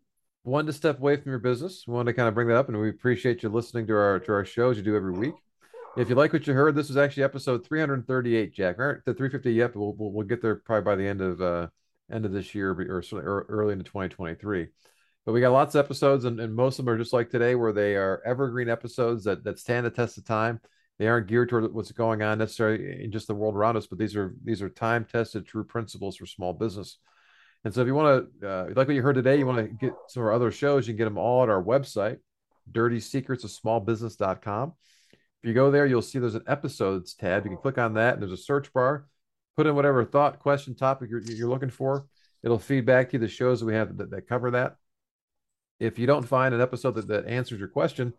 one 0.42 0.66
to 0.66 0.72
step 0.72 0.98
away 0.98 1.16
from 1.16 1.30
your 1.30 1.38
business. 1.38 1.84
We 1.86 1.94
wanted 1.94 2.12
to 2.12 2.16
kind 2.16 2.28
of 2.28 2.34
bring 2.34 2.48
that 2.48 2.56
up, 2.56 2.68
and 2.68 2.80
we 2.80 2.88
appreciate 2.88 3.42
you 3.42 3.48
listening 3.48 3.86
to 3.88 3.96
our 3.96 4.20
to 4.20 4.32
our 4.32 4.44
shows 4.44 4.76
you 4.76 4.82
do 4.82 4.96
every 4.96 5.12
week. 5.12 5.34
If 5.96 6.08
you 6.08 6.14
like 6.14 6.32
what 6.32 6.46
you 6.46 6.54
heard, 6.54 6.76
this 6.76 6.88
is 6.88 6.96
actually 6.96 7.24
episode 7.24 7.66
338, 7.66 8.54
Jack. 8.54 8.78
Right, 8.78 8.98
the 9.04 9.12
350 9.12 9.52
yep. 9.52 9.74
We'll, 9.74 9.92
we'll, 9.94 10.12
we'll 10.12 10.26
get 10.26 10.40
there 10.40 10.56
probably 10.56 10.84
by 10.84 10.94
the 10.94 11.06
end 11.06 11.20
of 11.20 11.42
uh 11.42 11.66
end 12.12 12.24
of 12.24 12.32
this 12.32 12.54
year 12.54 12.70
or 12.70 13.02
or 13.12 13.46
early 13.48 13.72
into 13.72 13.84
2023. 13.84 14.68
But 15.26 15.32
we 15.32 15.40
got 15.40 15.52
lots 15.52 15.74
of 15.74 15.84
episodes, 15.84 16.24
and, 16.24 16.40
and 16.40 16.54
most 16.54 16.78
of 16.78 16.84
them 16.84 16.94
are 16.94 16.98
just 16.98 17.12
like 17.12 17.28
today, 17.28 17.56
where 17.56 17.72
they 17.72 17.96
are 17.96 18.22
evergreen 18.24 18.68
episodes 18.68 19.24
that 19.24 19.42
that 19.44 19.58
stand 19.58 19.84
the 19.84 19.90
test 19.90 20.16
of 20.16 20.24
time. 20.24 20.60
They 20.98 21.08
aren't 21.08 21.26
geared 21.26 21.48
toward 21.48 21.72
what's 21.74 21.90
going 21.92 22.22
on 22.22 22.38
necessarily 22.38 23.02
in 23.02 23.10
just 23.10 23.26
the 23.26 23.34
world 23.34 23.56
around 23.56 23.76
us, 23.76 23.88
but 23.88 23.98
these 23.98 24.14
are 24.14 24.36
these 24.44 24.62
are 24.62 24.68
time 24.68 25.04
tested, 25.04 25.44
true 25.44 25.64
principles 25.64 26.16
for 26.16 26.26
small 26.26 26.52
business. 26.52 26.98
And 27.64 27.74
so, 27.74 27.80
if 27.80 27.88
you 27.88 27.94
want 27.94 28.30
to, 28.40 28.48
uh, 28.48 28.64
like 28.76 28.86
what 28.86 28.94
you 28.94 29.02
heard 29.02 29.16
today, 29.16 29.38
you 29.38 29.46
want 29.46 29.58
to 29.58 29.74
get 29.74 29.92
some 30.08 30.22
of 30.22 30.28
our 30.28 30.32
other 30.32 30.52
shows, 30.52 30.86
you 30.86 30.94
can 30.94 30.98
get 30.98 31.04
them 31.04 31.18
all 31.18 31.42
at 31.42 31.48
our 31.48 31.62
website, 31.62 32.18
dirty 32.70 33.00
If 35.42 35.48
you 35.48 35.54
go 35.54 35.70
there, 35.70 35.86
you'll 35.86 36.02
see 36.02 36.18
there's 36.18 36.34
an 36.34 36.44
episodes 36.46 37.14
tab. 37.14 37.44
You 37.44 37.50
can 37.50 37.58
click 37.58 37.78
on 37.78 37.94
that, 37.94 38.14
and 38.14 38.22
there's 38.22 38.32
a 38.32 38.36
search 38.36 38.72
bar. 38.72 39.06
Put 39.56 39.66
in 39.66 39.74
whatever 39.74 40.04
thought, 40.04 40.38
question, 40.38 40.74
topic 40.74 41.10
you're, 41.10 41.22
you're 41.22 41.48
looking 41.48 41.70
for. 41.70 42.06
It'll 42.42 42.58
feed 42.58 42.86
back 42.86 43.10
to 43.10 43.14
you 43.14 43.20
the 43.20 43.28
shows 43.28 43.60
that 43.60 43.66
we 43.66 43.74
have 43.74 43.96
that, 43.98 44.10
that 44.10 44.28
cover 44.28 44.50
that. 44.52 44.76
If 45.78 45.98
you 45.98 46.06
don't 46.06 46.28
find 46.28 46.54
an 46.54 46.60
episode 46.60 46.94
that, 46.96 47.08
that 47.08 47.26
answers 47.26 47.58
your 47.58 47.68
question, 47.68 48.12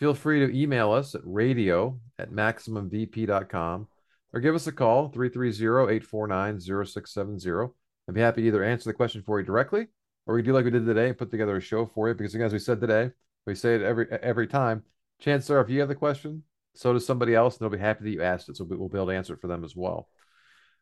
Feel 0.00 0.14
free 0.14 0.44
to 0.46 0.58
email 0.58 0.90
us 0.92 1.14
at 1.14 1.20
radio 1.24 2.00
at 2.18 2.32
maximumvp.com 2.32 3.88
or 4.32 4.40
give 4.40 4.54
us 4.54 4.66
a 4.66 4.72
call 4.72 5.12
330-849-0670. 5.12 7.70
I'd 8.08 8.14
be 8.14 8.22
happy 8.22 8.40
to 8.40 8.48
either 8.48 8.64
answer 8.64 8.88
the 8.88 8.94
question 8.94 9.22
for 9.22 9.38
you 9.38 9.44
directly 9.44 9.88
or 10.24 10.34
we 10.34 10.40
do 10.40 10.54
like 10.54 10.64
we 10.64 10.70
did 10.70 10.86
today 10.86 11.08
and 11.08 11.18
put 11.18 11.30
together 11.30 11.58
a 11.58 11.60
show 11.60 11.84
for 11.84 12.08
you 12.08 12.14
because 12.14 12.34
again, 12.34 12.46
as 12.46 12.54
we 12.54 12.58
said 12.58 12.80
today, 12.80 13.10
we 13.46 13.54
say 13.54 13.74
it 13.74 13.82
every 13.82 14.06
every 14.22 14.46
time. 14.46 14.84
Chances 15.20 15.50
are 15.50 15.60
if 15.60 15.68
you 15.68 15.80
have 15.80 15.90
the 15.90 15.94
question, 15.94 16.44
so 16.74 16.92
does 16.92 17.06
somebody 17.06 17.34
else, 17.34 17.56
and 17.56 17.64
they'll 17.64 17.76
be 17.76 17.82
happy 17.82 18.04
that 18.04 18.10
you 18.10 18.22
asked 18.22 18.48
it. 18.48 18.56
So 18.56 18.64
we'll 18.64 18.88
be 18.88 18.98
able 18.98 19.06
to 19.08 19.16
answer 19.16 19.34
it 19.34 19.40
for 19.40 19.48
them 19.48 19.64
as 19.64 19.74
well. 19.76 20.08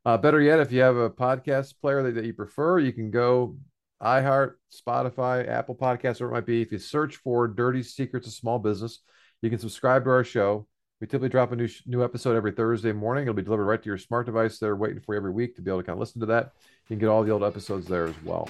Uh, 0.04 0.16
better 0.16 0.40
yet, 0.40 0.60
if 0.60 0.72
you 0.72 0.80
have 0.80 0.96
a 0.96 1.10
podcast 1.10 1.74
player 1.80 2.02
that, 2.02 2.14
that 2.14 2.24
you 2.24 2.32
prefer, 2.32 2.78
you 2.78 2.92
can 2.92 3.10
go 3.10 3.56
iHeart, 4.02 4.52
Spotify, 4.72 5.48
Apple 5.48 5.74
Podcasts, 5.74 6.20
whatever 6.20 6.30
it 6.30 6.34
might 6.34 6.46
be. 6.46 6.62
If 6.62 6.72
you 6.72 6.78
search 6.78 7.16
for 7.16 7.48
Dirty 7.48 7.82
Secrets 7.82 8.26
of 8.26 8.32
Small 8.32 8.58
Business, 8.58 9.00
you 9.42 9.50
can 9.50 9.58
subscribe 9.58 10.04
to 10.04 10.10
our 10.10 10.24
show. 10.24 10.66
We 11.00 11.06
typically 11.06 11.28
drop 11.28 11.52
a 11.52 11.56
new 11.56 11.68
new 11.86 12.02
episode 12.02 12.36
every 12.36 12.52
Thursday 12.52 12.92
morning. 12.92 13.22
It'll 13.22 13.34
be 13.34 13.42
delivered 13.42 13.66
right 13.66 13.80
to 13.80 13.86
your 13.86 13.98
smart 13.98 14.26
device. 14.26 14.58
They're 14.58 14.76
waiting 14.76 15.00
for 15.00 15.14
you 15.14 15.18
every 15.18 15.30
week 15.30 15.54
to 15.56 15.62
be 15.62 15.70
able 15.70 15.80
to 15.80 15.86
kind 15.86 15.96
of 15.96 16.00
listen 16.00 16.20
to 16.20 16.26
that. 16.26 16.52
You 16.88 16.96
can 16.96 16.98
get 16.98 17.08
all 17.08 17.22
the 17.22 17.30
old 17.30 17.44
episodes 17.44 17.86
there 17.86 18.06
as 18.06 18.20
well. 18.24 18.48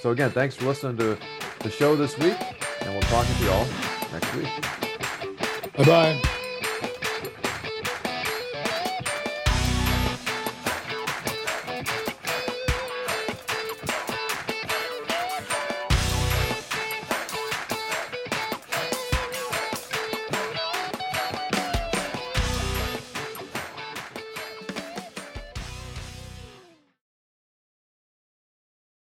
So 0.00 0.10
again, 0.10 0.30
thanks 0.30 0.54
for 0.54 0.66
listening 0.66 0.96
to 0.98 1.18
the 1.60 1.70
show 1.70 1.96
this 1.96 2.16
week. 2.18 2.38
And 2.82 2.92
we'll 2.92 3.02
talk 3.02 3.26
to 3.26 3.44
you 3.44 3.50
all 3.50 3.66
next 4.12 4.34
week. 4.34 4.79
Bye 5.76 5.84
bye. 5.84 6.39